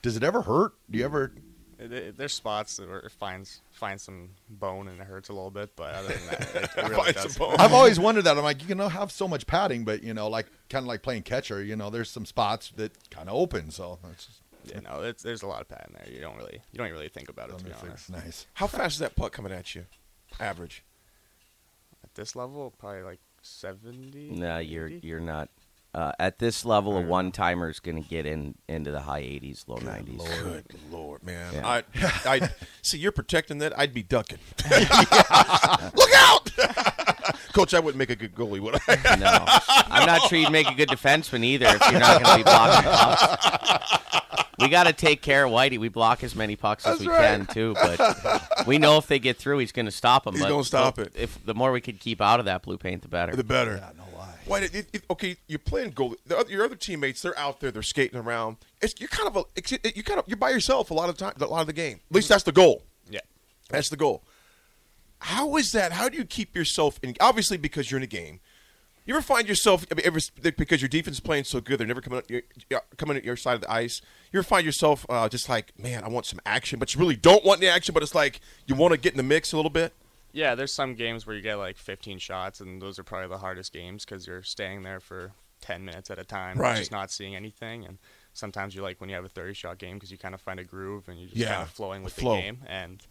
does 0.01 0.15
it 0.17 0.23
ever 0.23 0.41
hurt? 0.43 0.73
Do 0.89 0.97
you 0.97 1.05
ever? 1.05 1.31
It- 1.79 1.91
it- 1.91 2.17
There's 2.17 2.33
spots 2.33 2.77
that 2.77 2.87
where 2.89 2.99
it 2.99 3.11
finds 3.11 3.61
finds 3.71 4.03
some 4.03 4.29
bone 4.49 4.87
and 4.87 4.99
it 5.01 5.05
hurts 5.07 5.29
a 5.29 5.33
little 5.33 5.49
bit, 5.51 5.75
but 5.75 5.93
other 5.95 6.09
than 6.09 6.25
that, 6.27 6.41
it, 6.41 6.55
it 6.63 6.75
really 6.89 6.95
Finds 6.95 7.23
does. 7.23 7.33
some 7.33 7.47
bone. 7.47 7.55
I've 7.59 7.73
always 7.73 7.99
wondered 7.99 8.23
that. 8.25 8.37
I'm 8.37 8.43
like, 8.43 8.61
you 8.61 8.67
can 8.67 8.77
have 8.77 9.11
so 9.11 9.27
much 9.27 9.47
padding, 9.47 9.83
but 9.83 10.03
you 10.03 10.13
know, 10.13 10.27
like 10.27 10.47
kind 10.69 10.83
of 10.83 10.87
like 10.87 11.01
playing 11.01 11.23
catcher. 11.23 11.63
You 11.63 11.75
know, 11.75 11.89
there's 11.89 12.09
some 12.11 12.25
spots 12.25 12.71
that 12.75 13.09
kind 13.09 13.27
of 13.29 13.35
open. 13.35 13.71
So 13.71 13.97
that's 14.03 14.25
just, 14.27 14.41
Yeah, 14.65 14.79
no, 14.81 15.01
it's, 15.01 15.23
there's 15.23 15.41
a 15.41 15.47
lot 15.47 15.61
of 15.61 15.69
padding 15.69 15.95
there. 15.97 16.13
You 16.13 16.21
don't 16.21 16.37
really 16.37 16.61
you 16.71 16.77
don't 16.77 16.91
really 16.91 17.09
think 17.09 17.29
about 17.29 17.49
it 17.49 17.57
to 17.57 17.63
be 17.63 17.71
honest. 17.73 18.09
nice. 18.11 18.45
How 18.53 18.67
fast 18.67 18.93
is 18.95 18.99
that 18.99 19.15
puck 19.15 19.31
coming 19.31 19.51
at 19.51 19.73
you? 19.73 19.85
Average. 20.39 20.83
At 22.11 22.15
this 22.15 22.35
level, 22.35 22.73
probably 22.77 23.03
like 23.03 23.21
70. 23.41 24.31
No, 24.31 24.57
you're 24.57 24.87
80? 24.87 25.07
you're 25.07 25.21
not. 25.21 25.47
Uh, 25.93 26.11
at 26.19 26.39
this 26.39 26.65
level, 26.65 26.97
a 26.97 27.01
one 27.01 27.31
timer 27.31 27.69
is 27.69 27.79
going 27.79 28.03
to 28.03 28.09
get 28.09 28.25
in 28.25 28.55
into 28.67 28.91
the 28.91 28.99
high 28.99 29.21
80s, 29.21 29.65
low 29.65 29.77
90s. 29.77 30.41
Good 30.43 30.65
lord, 30.91 31.23
man. 31.23 31.53
Yeah. 31.53 31.65
I, 31.65 31.83
I 32.25 32.49
see 32.81 32.97
you're 32.97 33.13
protecting 33.13 33.59
that. 33.59 33.77
I'd 33.79 33.93
be 33.93 34.03
ducking. 34.03 34.39
Look 34.69 36.09
out, 36.17 36.51
Coach. 37.53 37.73
I 37.73 37.79
wouldn't 37.79 37.97
make 37.97 38.09
a 38.09 38.15
good 38.17 38.35
goalie, 38.35 38.59
would 38.59 38.75
I? 38.89 39.15
No, 39.17 39.45
I'm 39.95 40.05
not 40.05 40.27
sure 40.27 40.37
you'd 40.37 40.51
make 40.51 40.69
a 40.69 40.75
good 40.75 40.89
defenseman 40.89 41.45
either 41.45 41.67
if 41.67 41.91
you're 41.91 41.99
not 42.01 42.21
going 42.21 42.31
to 42.31 42.37
be 42.39 42.43
blocking 42.43 42.91
pucks. 42.91 44.20
We 44.61 44.69
got 44.69 44.85
to 44.85 44.93
take 44.93 45.21
care 45.21 45.45
of 45.45 45.51
Whitey. 45.51 45.77
We 45.77 45.89
block 45.89 46.23
as 46.23 46.35
many 46.35 46.55
pucks 46.55 46.85
as 46.85 46.99
That's 46.99 47.07
we 47.07 47.13
right. 47.13 47.37
can 47.37 47.45
too, 47.47 47.73
but 47.73 48.65
we 48.67 48.77
know 48.77 48.97
if 48.97 49.07
they 49.07 49.19
get 49.19 49.37
through, 49.37 49.59
he's 49.59 49.71
going 49.71 49.85
to 49.85 49.91
stop 49.91 50.23
them. 50.25 50.33
He's 50.35 50.43
but, 50.43 50.49
gonna 50.49 50.63
stop 50.63 50.95
but 50.95 51.07
it. 51.07 51.13
If 51.15 51.43
the 51.45 51.53
more 51.53 51.71
we 51.71 51.81
could 51.81 51.99
keep 51.99 52.21
out 52.21 52.39
of 52.39 52.45
that 52.45 52.61
blue 52.63 52.77
paint, 52.77 53.01
the 53.01 53.07
better. 53.07 53.35
the 53.35 53.43
better. 53.43 53.75
Yeah, 53.75 53.89
no 53.97 54.17
lie. 54.17 54.33
Why 54.45 54.59
did 54.61 54.75
it, 54.75 54.87
it- 54.93 55.03
okay? 55.09 55.37
You're 55.47 55.59
playing 55.59 55.93
goalie. 55.93 56.17
The 56.25 56.37
other, 56.37 56.51
your 56.51 56.63
other 56.65 56.75
teammates, 56.75 57.21
they're 57.21 57.37
out 57.37 57.59
there. 57.59 57.71
They're 57.71 57.81
skating 57.83 58.19
around. 58.19 58.57
It's, 58.81 58.93
you're 58.99 59.09
kind 59.09 59.27
of 59.27 59.35
a. 59.37 59.43
It's, 59.55 59.71
you 59.71 60.03
kind 60.03 60.19
of 60.19 60.27
you're 60.27 60.37
by 60.37 60.49
yourself 60.51 60.91
a 60.91 60.93
lot 60.93 61.09
of 61.09 61.17
time. 61.17 61.33
A 61.39 61.45
lot 61.45 61.61
of 61.61 61.67
the 61.67 61.73
game. 61.73 61.99
At 62.09 62.15
least 62.15 62.29
that's 62.29 62.43
the 62.43 62.51
goal. 62.51 62.83
Yeah. 63.09 63.19
That's 63.69 63.89
the 63.89 63.97
goal. 63.97 64.23
How 65.19 65.55
is 65.57 65.71
that? 65.73 65.91
How 65.91 66.09
do 66.09 66.17
you 66.17 66.25
keep 66.25 66.55
yourself 66.55 66.99
in? 67.03 67.15
Obviously, 67.19 67.57
because 67.57 67.91
you're 67.91 67.99
in 67.99 68.03
a 68.03 68.07
game. 68.07 68.39
You 69.05 69.15
ever 69.15 69.21
find 69.23 69.47
yourself 69.47 69.85
I 69.91 69.95
mean, 69.95 70.05
ever, 70.05 70.19
because 70.41 70.81
your 70.81 70.89
defense 70.89 71.17
is 71.17 71.19
playing 71.19 71.45
so 71.45 71.59
good, 71.59 71.79
they're 71.79 71.87
never 71.87 72.01
coming 72.01 72.19
up 72.19 72.29
your, 72.29 72.41
coming 72.97 73.17
at 73.17 73.23
your 73.23 73.35
side 73.35 73.55
of 73.55 73.61
the 73.61 73.71
ice. 73.71 74.01
You 74.31 74.39
ever 74.39 74.47
find 74.47 74.65
yourself 74.65 75.05
uh, 75.09 75.27
just 75.27 75.49
like, 75.49 75.77
man, 75.77 76.03
I 76.03 76.07
want 76.07 76.25
some 76.27 76.39
action, 76.45 76.77
but 76.79 76.93
you 76.93 76.99
really 76.99 77.15
don't 77.15 77.43
want 77.43 77.61
the 77.61 77.67
action, 77.67 77.93
but 77.93 78.03
it's 78.03 78.13
like 78.15 78.39
you 78.67 78.75
want 78.75 78.93
to 78.93 78.99
get 78.99 79.13
in 79.13 79.17
the 79.17 79.23
mix 79.23 79.53
a 79.53 79.55
little 79.55 79.71
bit. 79.71 79.93
Yeah, 80.33 80.55
there's 80.55 80.71
some 80.71 80.93
games 80.95 81.25
where 81.25 81.35
you 81.35 81.41
get 81.41 81.55
like 81.55 81.77
15 81.77 82.19
shots, 82.19 82.61
and 82.61 82.81
those 82.81 82.97
are 82.99 83.03
probably 83.03 83.27
the 83.27 83.39
hardest 83.39 83.73
games 83.73 84.05
because 84.05 84.27
you're 84.27 84.43
staying 84.43 84.83
there 84.83 84.99
for 84.99 85.33
10 85.61 85.83
minutes 85.83 86.09
at 86.09 86.17
a 86.19 86.23
time, 86.23 86.57
Right. 86.57 86.77
just 86.77 86.91
not 86.91 87.11
seeing 87.11 87.35
anything. 87.35 87.85
And 87.85 87.97
sometimes 88.33 88.73
you 88.75 88.81
like 88.81 89.01
when 89.01 89.09
you 89.09 89.15
have 89.15 89.25
a 89.25 89.29
30 89.29 89.53
shot 89.55 89.77
game 89.77 89.95
because 89.95 90.11
you 90.11 90.17
kind 90.17 90.33
of 90.33 90.39
find 90.41 90.59
a 90.59 90.63
groove 90.63 91.09
and 91.09 91.19
you're 91.19 91.27
just 91.27 91.37
Yeah, 91.41 91.49
kind 91.49 91.63
of 91.63 91.69
flowing 91.69 92.03
with 92.03 92.15
the 92.15 92.21
game. 92.23 92.59
And 92.67 93.01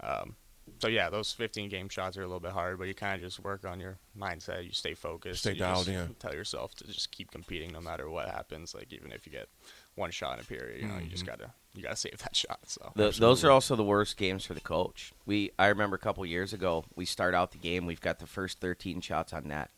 um, 0.00 0.36
so 0.78 0.88
yeah, 0.88 1.10
those 1.10 1.32
15 1.32 1.68
game 1.68 1.88
shots 1.88 2.16
are 2.16 2.22
a 2.22 2.26
little 2.26 2.40
bit 2.40 2.52
hard, 2.52 2.78
but 2.78 2.88
you 2.88 2.94
kind 2.94 3.14
of 3.14 3.20
just 3.20 3.40
work 3.40 3.64
on 3.64 3.80
your 3.80 3.98
mindset. 4.18 4.64
You 4.64 4.72
stay 4.72 4.94
focused. 4.94 5.40
Stay 5.40 5.52
you 5.52 5.58
dialed 5.60 5.88
in. 5.88 6.14
Tell 6.18 6.34
yourself 6.34 6.74
to 6.76 6.86
just 6.86 7.10
keep 7.10 7.30
competing 7.30 7.72
no 7.72 7.80
matter 7.80 8.08
what 8.08 8.28
happens. 8.28 8.74
Like 8.74 8.92
even 8.92 9.12
if 9.12 9.26
you 9.26 9.32
get 9.32 9.48
one 9.94 10.10
shot 10.10 10.34
in 10.38 10.40
a 10.40 10.46
period, 10.46 10.80
you 10.82 10.88
know, 10.88 10.98
you 10.98 11.08
just 11.08 11.24
Mm-hmm. 11.24 11.40
gotta 11.40 11.52
you 11.74 11.82
gotta 11.82 11.96
save 11.96 12.18
that 12.18 12.34
shot. 12.36 12.58
So 12.66 12.92
The, 12.96 13.10
those 13.10 13.44
are 13.44 13.50
also 13.50 13.76
the 13.76 13.84
worst 13.84 14.16
games 14.16 14.44
for 14.44 14.54
the 14.54 14.60
coach. 14.60 15.12
We 15.26 15.50
I 15.58 15.66
remember 15.68 15.96
a 15.96 16.00
couple 16.00 16.24
years 16.26 16.52
ago, 16.52 16.84
we 16.96 17.04
start 17.04 17.34
out 17.34 17.52
the 17.52 17.58
game, 17.58 17.86
we've 17.86 18.00
got 18.00 18.18
the 18.18 18.26
first 18.26 18.60
13 18.60 19.00
shots 19.00 19.32
on 19.32 19.48
net. 19.48 19.70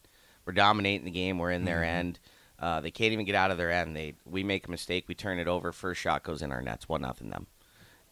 We're 0.46 0.52
dominating 0.54 1.04
the 1.04 1.10
game, 1.10 1.38
we're 1.38 1.50
in 1.52 1.64
their 1.64 1.84
end. 1.84 2.18
Uh, 2.58 2.80
they 2.80 2.90
can't 2.90 3.12
even 3.12 3.24
get 3.24 3.34
out 3.34 3.50
of 3.50 3.56
their 3.56 3.70
end. 3.70 3.96
They 3.96 4.14
we 4.26 4.42
make 4.42 4.66
a 4.68 4.70
mistake, 4.70 5.04
we 5.08 5.14
turn 5.14 5.38
it 5.38 5.48
over, 5.48 5.72
first 5.72 6.00
shot 6.00 6.22
goes 6.24 6.42
in 6.42 6.52
our 6.52 6.60
nets, 6.62 6.88
one 6.88 7.02
nothing 7.02 7.30
them. 7.30 7.46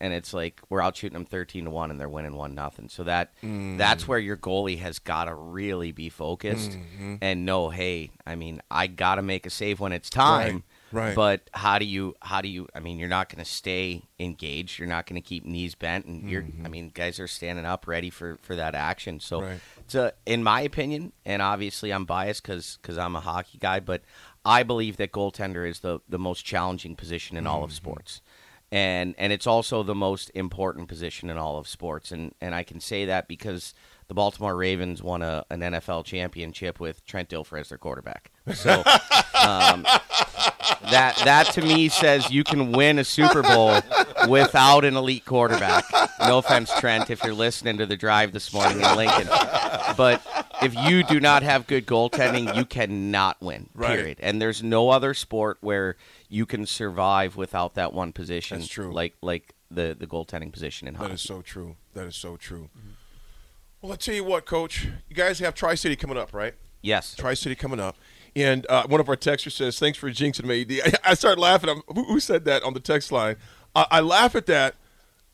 And 0.00 0.12
it's 0.12 0.32
like 0.32 0.60
we're 0.68 0.80
out 0.80 0.96
shooting 0.96 1.14
them 1.14 1.24
thirteen 1.24 1.64
to 1.64 1.70
one, 1.70 1.90
and 1.90 1.98
they're 2.00 2.08
winning 2.08 2.34
one 2.36 2.54
nothing. 2.54 2.88
So 2.88 3.04
that 3.04 3.32
Mm. 3.42 3.78
that's 3.78 4.06
where 4.08 4.18
your 4.18 4.36
goalie 4.36 4.78
has 4.78 4.98
got 4.98 5.24
to 5.24 5.34
really 5.34 5.92
be 5.92 6.08
focused 6.08 6.72
Mm-hmm. 6.72 7.16
and 7.20 7.44
know, 7.46 7.70
hey, 7.70 8.10
I 8.26 8.34
mean, 8.34 8.62
I 8.70 8.86
got 8.86 9.16
to 9.16 9.22
make 9.22 9.46
a 9.46 9.50
save 9.50 9.80
when 9.80 9.92
it's 9.92 10.08
time. 10.10 10.62
Right, 10.90 11.02
right. 11.08 11.14
But 11.14 11.50
how 11.52 11.78
do 11.78 11.84
you? 11.84 12.14
How 12.22 12.40
do 12.40 12.48
you? 12.48 12.68
I 12.74 12.80
mean, 12.80 12.98
you're 12.98 13.08
not 13.08 13.28
going 13.28 13.44
to 13.44 13.50
stay 13.50 14.02
engaged. 14.18 14.78
You're 14.78 14.88
not 14.88 15.06
going 15.06 15.20
to 15.20 15.26
keep 15.26 15.44
knees 15.44 15.74
bent, 15.74 16.06
and 16.06 16.28
you're. 16.30 16.44
I 16.64 16.68
mean, 16.68 16.90
guys 16.94 17.18
are 17.20 17.26
standing 17.28 17.64
up, 17.66 17.86
ready 17.86 18.10
for 18.10 18.38
for 18.42 18.54
that 18.56 18.74
action. 18.74 19.20
So, 19.20 19.40
Mm-hmm. 19.40 19.48
Right. 19.96 20.14
in 20.26 20.42
my 20.42 20.60
opinion, 20.62 21.12
and 21.24 21.40
obviously 21.42 21.90
I'm 21.92 22.04
biased 22.04 22.42
because 22.42 22.78
cuz 22.82 22.96
I'm 22.98 23.16
a 23.16 23.20
hockey 23.20 23.58
guy, 23.58 23.80
but 23.80 24.02
I 24.44 24.62
believe 24.62 24.96
that 24.98 25.12
goaltender 25.12 25.68
is 25.68 25.80
the 25.80 26.00
the 26.08 26.18
most 26.18 26.44
challenging 26.44 26.94
position 26.96 27.36
in 27.36 27.44
Mm-hmm. 27.44 27.52
all 27.54 27.64
of 27.64 27.72
sports. 27.72 28.20
And 28.70 29.14
and 29.16 29.32
it's 29.32 29.46
also 29.46 29.82
the 29.82 29.94
most 29.94 30.30
important 30.34 30.88
position 30.88 31.30
in 31.30 31.38
all 31.38 31.56
of 31.56 31.66
sports, 31.66 32.12
and 32.12 32.34
and 32.40 32.54
I 32.54 32.62
can 32.64 32.80
say 32.80 33.06
that 33.06 33.26
because 33.26 33.72
the 34.08 34.14
Baltimore 34.14 34.56
Ravens 34.56 35.02
won 35.02 35.22
a, 35.22 35.44
an 35.50 35.60
NFL 35.60 36.04
championship 36.04 36.80
with 36.80 37.04
Trent 37.04 37.28
Dilfer 37.28 37.60
as 37.60 37.68
their 37.68 37.78
quarterback. 37.78 38.30
So 38.54 38.70
um, 38.72 39.86
that 40.90 41.20
that 41.24 41.50
to 41.52 41.62
me 41.62 41.88
says 41.88 42.30
you 42.30 42.44
can 42.44 42.72
win 42.72 42.98
a 42.98 43.04
Super 43.04 43.42
Bowl 43.42 43.80
without 44.28 44.84
an 44.84 44.96
elite 44.96 45.24
quarterback. 45.26 45.84
No 46.20 46.38
offense, 46.38 46.72
Trent, 46.78 47.10
if 47.10 47.22
you're 47.22 47.34
listening 47.34 47.78
to 47.78 47.86
the 47.86 47.96
drive 47.96 48.32
this 48.32 48.52
morning 48.52 48.80
in 48.80 48.96
Lincoln, 48.96 49.28
but 49.96 50.22
if 50.62 50.74
you 50.74 51.02
do 51.02 51.20
not 51.20 51.42
have 51.42 51.66
good 51.66 51.86
goaltending, 51.86 52.54
you 52.56 52.64
cannot 52.64 53.40
win. 53.40 53.68
Right. 53.74 53.96
Period. 53.96 54.18
And 54.20 54.40
there's 54.40 54.62
no 54.62 54.90
other 54.90 55.14
sport 55.14 55.58
where 55.60 55.96
you 56.28 56.46
can 56.46 56.66
survive 56.66 57.36
without 57.36 57.74
that 57.74 57.92
one 57.92 58.12
position. 58.12 58.58
That's 58.58 58.70
true. 58.70 58.92
Like 58.92 59.14
like 59.22 59.54
the 59.70 59.96
the 59.98 60.06
goaltending 60.06 60.52
position 60.52 60.88
in 60.88 60.94
hockey. 60.94 61.08
That 61.08 61.14
is 61.14 61.22
so 61.22 61.42
true. 61.42 61.76
That 61.94 62.06
is 62.06 62.16
so 62.16 62.36
true. 62.36 62.70
Well, 63.80 63.92
I'll 63.92 63.98
tell 63.98 64.14
you 64.14 64.24
what, 64.24 64.44
Coach. 64.44 64.88
You 65.08 65.14
guys 65.14 65.38
have 65.38 65.54
Tri 65.54 65.74
City 65.74 65.96
coming 65.96 66.18
up, 66.18 66.34
right? 66.34 66.54
yes. 66.82 67.14
Tri 67.14 67.34
City 67.34 67.54
coming 67.54 67.80
up. 67.80 67.96
And 68.36 68.66
uh, 68.68 68.86
one 68.86 69.00
of 69.00 69.08
our 69.08 69.16
texters 69.16 69.52
says, 69.52 69.78
"Thanks 69.78 69.98
for 69.98 70.10
jinxing 70.10 70.44
me." 70.44 70.80
I 71.04 71.14
started 71.14 71.40
laughing. 71.40 71.70
I'm, 71.70 71.82
who, 71.94 72.04
who 72.04 72.20
said 72.20 72.44
that 72.44 72.62
on 72.62 72.74
the 72.74 72.80
text 72.80 73.10
line? 73.10 73.36
I, 73.74 73.86
I 73.90 74.00
laugh 74.00 74.34
at 74.34 74.46
that 74.46 74.74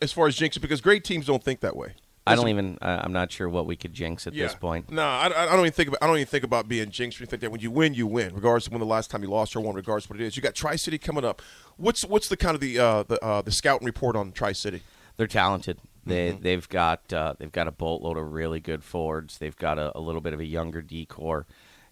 as 0.01 0.13
far 0.13 0.27
as 0.27 0.37
jinxing 0.37 0.61
because 0.61 0.81
great 0.81 1.05
teams 1.05 1.27
don't 1.27 1.43
think 1.43 1.61
that 1.61 1.77
way. 1.77 1.95
I 2.27 2.35
don't 2.37 2.49
even. 2.49 2.79
Uh, 2.81 3.01
I'm 3.05 3.13
not 3.13 3.31
sure 3.31 3.49
what 3.49 3.67
we 3.67 3.77
could 3.77 3.93
jinx 3.93 4.27
at 4.27 4.33
this 4.35 4.55
point. 4.55 4.91
No, 4.91 5.03
I, 5.03 5.27
I 5.27 5.47
don't 5.47 5.61
even 5.61 5.73
think 5.73 5.89
about. 5.89 6.03
I 6.03 6.07
don't 6.07 6.17
even 6.17 6.27
think 6.27 6.45
about 6.45 6.69
being 6.69 6.91
jinxed 6.91 7.21
anything 7.21 7.37
like 7.37 7.41
that. 7.43 7.51
When 7.53 7.61
you 7.61 7.71
win, 7.71 7.93
you 7.95 8.07
win, 8.07 8.35
regardless 8.35 8.67
of 8.67 8.73
when 8.73 8.81
the 8.81 8.87
last 8.87 9.11
time 9.11 9.23
you 9.23 9.29
lost 9.29 9.55
or 9.55 9.61
won, 9.61 9.75
regardless 9.75 10.05
of 10.07 10.11
what 10.13 10.21
it 10.21 10.25
is. 10.25 10.37
You 10.37 10.43
got 10.43 10.55
Tri 10.55 10.77
City 10.77 10.97
coming 10.99 11.25
up. 11.25 11.43
What's 11.77 12.05
what's 12.05 12.29
the 12.29 12.37
kind 12.37 12.55
of 12.55 12.61
the 12.61 12.79
uh, 12.79 13.03
the 13.03 13.23
uh, 13.23 13.43
the 13.43 13.51
scouting 13.51 13.85
report 13.85 14.17
on 14.17 14.33
Tri 14.33 14.53
City? 14.53 14.83
They're 15.17 15.27
talented. 15.27 15.79
They 16.07 16.33
Mm-hmm. 16.33 16.43
they've 16.43 16.69
got 16.69 17.13
uh, 17.13 17.35
they've 17.39 17.53
got 17.53 17.67
a 17.69 17.73
boatload 17.73 18.17
of 18.19 18.33
really 18.33 18.61
good 18.61 18.83
forwards. 18.85 19.39
They've 19.39 19.57
got 19.57 19.79
a, 19.79 19.97
a 19.97 20.01
little 20.01 20.21
bit 20.21 20.33
of 20.35 20.41
a 20.41 20.45
younger 20.45 20.83
D 20.83 21.07
corps, 21.07 21.47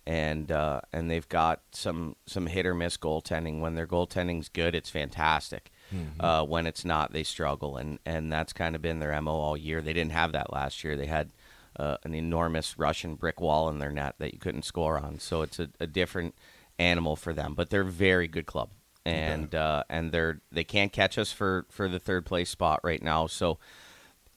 and 0.07 0.51
uh, 0.53 0.81
and 0.93 1.11
they've 1.11 1.29
got 1.29 1.61
some 1.73 2.17
some 2.27 2.47
hit 2.47 2.67
or 2.67 2.75
miss 2.75 2.97
goaltending. 2.97 3.61
When 3.61 3.75
their 3.75 3.87
goaltending's 3.87 4.49
good, 4.49 4.75
it's 4.75 4.91
fantastic. 4.91 5.71
Mm-hmm. 5.92 6.25
Uh, 6.25 6.44
when 6.44 6.66
it's 6.66 6.84
not, 6.84 7.12
they 7.12 7.22
struggle, 7.22 7.76
and 7.76 7.99
and 8.06 8.32
that's 8.32 8.52
kind 8.52 8.75
of 8.75 8.82
been 8.82 8.99
their 8.99 9.20
mo 9.20 9.32
all 9.32 9.56
year. 9.56 9.80
They 9.80 9.92
didn't 9.92 10.12
have 10.12 10.32
that 10.32 10.52
last 10.52 10.82
year. 10.84 10.96
They 10.96 11.06
had 11.06 11.30
uh, 11.76 11.99
an 12.04 12.14
enormous 12.14 12.78
Russian 12.78 13.14
brick 13.14 13.40
wall 13.40 13.68
in 13.68 13.78
their 13.78 13.92
net 13.92 14.16
that 14.18 14.32
you 14.32 14.38
couldn't 14.38 14.64
score 14.64 14.99
on. 14.99 15.18
So 15.18 15.42
it's 15.42 15.58
a, 15.58 15.68
a 15.80 15.87
different 15.87 16.34
animal 16.78 17.16
for 17.16 17.32
them. 17.32 17.54
But 17.54 17.70
they're 17.70 17.82
a 17.82 17.84
very 17.84 18.28
good 18.28 18.46
club, 18.46 18.70
and 19.04 19.54
uh, 19.54 19.84
and 19.88 20.12
they're 20.12 20.40
they 20.50 20.64
can't 20.64 20.92
catch 20.92 21.18
us 21.18 21.32
for 21.32 21.66
for 21.70 21.88
the 21.88 21.99
third 21.99 22.25
place 22.26 22.50
spot 22.50 22.80
right 22.82 23.02
now. 23.02 23.26
So 23.26 23.58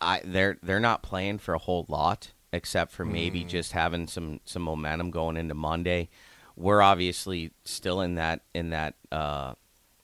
I 0.02 0.22
they're 0.24 0.58
they're 0.62 0.80
not 0.80 1.04
playing 1.04 1.40
for 1.40 1.54
a 1.54 1.60
whole 1.60 1.86
lot 1.88 2.34
except 2.56 2.92
for 2.94 3.04
maybe 3.04 3.44
just 3.44 3.74
having 3.74 4.08
some 4.08 4.40
some 4.46 4.62
momentum 4.62 5.12
going 5.12 5.38
into 5.38 5.54
Monday. 5.54 6.10
We're 6.56 6.82
obviously 6.82 7.52
still 7.66 8.00
in 8.02 8.16
that 8.16 8.42
in 8.54 8.70
that 8.70 8.96
uh, 9.12 9.56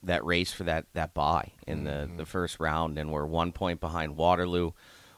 that 0.04 0.26
race 0.26 0.52
for 0.52 0.64
that 0.64 0.86
that 0.94 1.14
bye 1.14 1.52
in 1.68 1.84
the 1.84 2.10
the 2.18 2.26
first 2.26 2.60
round, 2.60 2.98
and 2.98 3.12
we're 3.12 3.26
one 3.26 3.52
point 3.52 3.80
behind 3.80 4.16
Waterloo. 4.16 4.72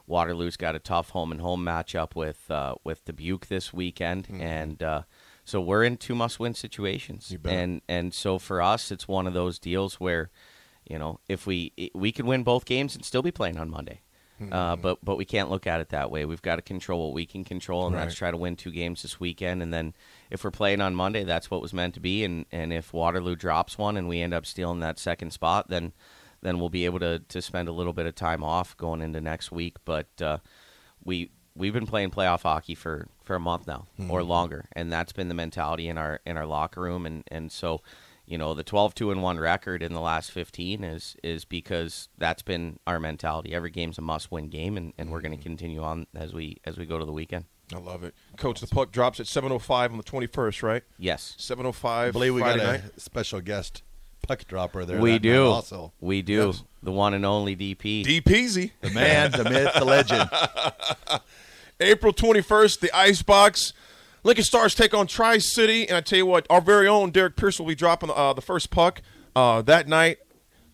Waterloo's 0.06 0.56
got 0.56 0.74
a 0.74 0.78
tough 0.78 1.10
home 1.10 1.32
and 1.32 1.40
home 1.40 1.64
matchup 1.64 2.14
with 2.14 2.50
uh, 2.50 2.74
with 2.84 3.04
Dubuque 3.04 3.46
this 3.46 3.72
weekend, 3.72 4.28
and 4.30 4.82
uh, 4.82 5.02
so 5.44 5.60
we're 5.60 5.84
in 5.84 5.96
two 5.96 6.14
must 6.14 6.38
win 6.38 6.54
situations. 6.54 7.30
And 7.52 7.80
and 7.88 8.12
so 8.12 8.38
for 8.38 8.60
us, 8.60 8.90
it's 8.90 9.08
one 9.08 9.26
of 9.26 9.34
those 9.34 9.58
deals 9.58 10.00
where, 10.00 10.30
you 10.84 10.98
know, 10.98 11.20
if 11.28 11.46
we 11.46 11.72
we 11.94 12.12
could 12.12 12.26
win 12.26 12.42
both 12.42 12.64
games 12.64 12.94
and 12.94 13.04
still 13.04 13.22
be 13.22 13.30
playing 13.30 13.58
on 13.58 13.70
Monday. 13.70 14.02
Mm-hmm. 14.40 14.52
Uh, 14.52 14.76
but 14.76 14.98
but 15.04 15.16
we 15.16 15.24
can't 15.24 15.48
look 15.50 15.66
at 15.66 15.80
it 15.80 15.90
that 15.90 16.10
way. 16.10 16.24
We've 16.24 16.42
got 16.42 16.56
to 16.56 16.62
control 16.62 17.06
what 17.06 17.14
we 17.14 17.24
can 17.24 17.44
control, 17.44 17.86
and 17.86 17.94
that's 17.94 18.14
Right. 18.14 18.16
try 18.16 18.30
to 18.32 18.36
win 18.36 18.56
two 18.56 18.72
games 18.72 19.02
this 19.02 19.20
weekend. 19.20 19.62
And 19.62 19.72
then 19.72 19.94
if 20.30 20.42
we're 20.42 20.50
playing 20.50 20.80
on 20.80 20.94
Monday, 20.94 21.22
that's 21.24 21.50
what 21.50 21.62
was 21.62 21.72
meant 21.72 21.94
to 21.94 22.00
be. 22.00 22.24
And 22.24 22.44
and 22.50 22.72
if 22.72 22.92
Waterloo 22.92 23.36
drops 23.36 23.78
one 23.78 23.96
and 23.96 24.08
we 24.08 24.20
end 24.20 24.34
up 24.34 24.44
stealing 24.44 24.80
that 24.80 24.98
second 24.98 25.32
spot, 25.32 25.68
then 25.68 25.92
then 26.42 26.58
we'll 26.58 26.68
be 26.68 26.84
able 26.84 26.98
to 26.98 27.20
to 27.20 27.40
spend 27.40 27.68
a 27.68 27.72
little 27.72 27.92
bit 27.92 28.06
of 28.06 28.14
time 28.16 28.42
off 28.42 28.76
going 28.76 29.00
into 29.02 29.20
next 29.20 29.52
week. 29.52 29.76
But 29.84 30.08
uh, 30.20 30.38
we 31.04 31.30
we've 31.56 31.72
been 31.72 31.86
playing 31.86 32.10
playoff 32.10 32.42
hockey 32.42 32.74
for, 32.74 33.06
for 33.22 33.36
a 33.36 33.40
month 33.40 33.68
now 33.68 33.86
or 34.08 34.24
longer, 34.24 34.64
and 34.72 34.92
that's 34.92 35.12
been 35.12 35.28
the 35.28 35.34
mentality 35.34 35.88
in 35.88 35.96
our 35.96 36.18
in 36.26 36.36
our 36.36 36.46
locker 36.46 36.80
room. 36.80 37.06
And 37.06 37.22
and 37.28 37.52
so 37.52 37.80
you 38.26 38.38
know 38.38 38.54
the 38.54 38.64
12-2 38.64 39.12
and 39.12 39.22
1 39.22 39.38
record 39.38 39.82
in 39.82 39.92
the 39.92 40.00
last 40.00 40.30
15 40.30 40.82
is 40.84 41.16
is 41.22 41.44
because 41.44 42.08
that's 42.18 42.42
been 42.42 42.78
our 42.86 42.98
mentality 42.98 43.54
every 43.54 43.70
game's 43.70 43.98
a 43.98 44.02
must 44.02 44.30
win 44.32 44.48
game 44.48 44.76
and, 44.76 44.92
and 44.98 45.10
we're 45.10 45.20
going 45.20 45.32
to 45.32 45.36
mm-hmm. 45.36 45.42
continue 45.42 45.82
on 45.82 46.06
as 46.14 46.32
we 46.32 46.58
as 46.64 46.78
we 46.78 46.86
go 46.86 46.98
to 46.98 47.04
the 47.04 47.12
weekend 47.12 47.44
I 47.74 47.78
love 47.78 48.04
it, 48.04 48.14
Coach. 48.36 48.60
The 48.60 48.66
puck 48.66 48.92
drops 48.92 49.20
at 49.20 49.26
seven 49.26 49.50
oh 49.50 49.58
five 49.58 49.90
on 49.90 49.96
the 49.96 50.02
twenty 50.02 50.26
first, 50.26 50.62
right? 50.62 50.82
yes 50.98 51.34
7.05. 51.38 51.84
I 51.86 52.10
believe 52.10 52.34
we 52.34 52.42
Friday 52.42 52.58
got 52.58 52.68
a 52.68 52.72
night. 52.82 53.00
special 53.00 53.40
guest 53.40 53.82
puck 54.26 54.44
dropper 54.46 54.84
there. 54.84 55.00
we 55.00 55.18
do 55.18 55.46
Also, 55.46 55.92
we 55.98 56.20
do 56.20 56.48
Yes. 56.48 56.62
the 56.82 56.92
one 56.92 57.14
and 57.14 57.24
only 57.24 57.56
dp 57.56 58.04
D 58.04 58.20
Peasy. 58.20 58.72
the 58.82 58.90
man, 58.90 59.30
the 59.30 59.44
myth, 59.44 59.72
the 59.74 59.84
legend. 59.84 60.28
April 61.80 62.12
21st, 62.12 62.80
the 62.80 62.96
Icebox. 62.96 63.72
Lincoln 64.24 64.44
Stars 64.44 64.74
take 64.74 64.94
on 64.94 65.06
Tri 65.06 65.36
City, 65.38 65.86
and 65.86 65.96
I 65.96 66.00
tell 66.00 66.16
you 66.16 66.24
what, 66.26 66.46
our 66.48 66.62
very 66.62 66.88
own 66.88 67.10
Derek 67.10 67.36
Pierce 67.36 67.58
will 67.58 67.66
be 67.66 67.74
dropping 67.74 68.10
uh, 68.10 68.32
the 68.32 68.40
first 68.40 68.70
puck 68.70 69.02
uh, 69.36 69.60
that 69.62 69.86
night. 69.86 70.18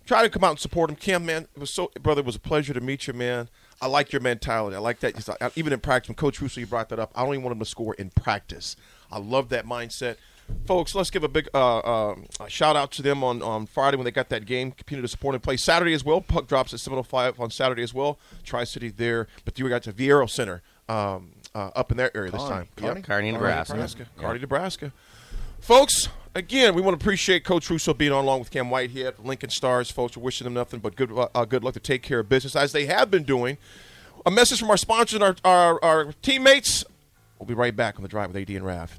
Try 0.07 0.23
to 0.23 0.31
come 0.31 0.45
out 0.45 0.51
and 0.51 0.59
support 0.59 0.89
him, 0.89 0.97
Cam. 0.97 1.27
Man, 1.27 1.43
it 1.55 1.59
was 1.59 1.75
so, 1.75 1.91
brother. 2.01 2.21
It 2.21 2.27
was 2.27 2.37
a 2.37 2.41
pleasure 2.41 2.73
to 2.73 2.81
meet 2.81 3.07
you, 3.07 3.13
man. 3.13 3.49
I 3.83 3.87
like 3.87 4.13
your 4.13 4.21
mentality. 4.21 4.77
I 4.77 4.79
like 4.79 5.01
that. 5.01 5.29
Like- 5.41 5.53
Even 5.57 5.73
in 5.73 5.81
practice, 5.81 6.09
when 6.09 6.15
Coach 6.17 6.41
Russo, 6.41 6.61
you 6.61 6.67
brought 6.67 6.89
that 6.91 6.99
up. 7.01 7.11
I 7.15 7.25
don't 7.25 7.35
even 7.35 7.43
want 7.43 7.53
him 7.55 7.59
to 7.61 7.65
score 7.65 7.95
in 7.95 8.11
practice. 8.11 8.77
I 9.11 9.19
love 9.19 9.49
that 9.49 9.67
mindset. 9.67 10.17
Folks, 10.67 10.95
let's 10.97 11.11
give 11.11 11.23
a 11.23 11.29
big 11.29 11.49
uh, 11.55 11.79
uh, 11.79 12.15
shout 12.49 12.75
out 12.77 12.91
to 12.93 13.03
them 13.03 13.23
on, 13.23 13.41
on 13.43 13.67
Friday 13.67 13.97
when 13.97 14.05
they 14.05 14.11
got 14.11 14.29
that 14.31 14.47
game. 14.47 14.73
Continue 14.73 15.03
to 15.03 15.09
support 15.09 15.35
and 15.35 15.43
play 15.43 15.57
Saturday 15.57 15.93
as 15.93 16.05
well. 16.05 16.21
Puck 16.21 16.47
drops 16.49 16.73
at 16.75 16.81
7:05 16.81 17.39
on 17.39 17.51
Saturday 17.51 17.83
as 17.83 17.95
well. 17.95 18.19
Tri 18.45 18.65
City 18.65 18.89
there, 18.91 19.29
but 19.45 19.59
you 19.59 19.69
got 19.69 19.83
to 19.85 19.93
Viaero 19.93 20.29
Center 20.29 20.63
um, 20.89 21.31
uh, 21.55 21.71
up 21.75 21.91
in 21.91 21.97
that 21.99 22.13
area 22.15 22.31
this 22.31 22.43
time. 22.43 22.69
Kearney? 22.77 23.03
Kearney, 23.03 23.33
Nebraska. 23.33 23.75
Nebraska. 23.75 24.07
Kearney, 24.17 24.39
Nebraska. 24.41 24.93
Folks, 25.61 26.09
again, 26.35 26.75
we 26.75 26.81
want 26.81 26.99
to 26.99 27.05
appreciate 27.05 27.45
Coach 27.45 27.69
Russo 27.69 27.93
being 27.93 28.13
on 28.13 28.25
along 28.25 28.41
with 28.41 28.51
Cam 28.51 28.71
Whitehead, 28.71 29.15
Lincoln 29.23 29.51
Stars. 29.51 29.91
Folks, 29.91 30.17
we're 30.17 30.23
wishing 30.23 30.45
them 30.45 30.55
nothing 30.55 30.81
but 30.81 30.97
good 30.97 31.11
uh, 31.13 31.45
good 31.45 31.63
luck 31.63 31.75
to 31.75 31.81
take 31.81 32.03
care 32.03 32.21
of 32.21 32.29
business 32.29 32.57
as 32.57 32.73
they 32.73 32.87
have 32.87 33.11
been 33.11 33.25
doing. 33.25 33.59
A 34.27 34.31
message 34.31 34.61
from 34.61 34.71
our 34.71 34.77
sponsors 34.77 35.15
and 35.15 35.23
our, 35.23 35.37
our, 35.45 35.83
our 35.85 36.13
teammates. 36.23 36.85
We'll 37.39 37.47
be 37.47 37.55
right 37.55 37.75
back 37.75 37.97
on 37.97 38.03
the 38.03 38.09
drive 38.09 38.33
with 38.33 38.37
AD 38.37 38.55
and 38.55 38.65
Raf. 38.67 38.99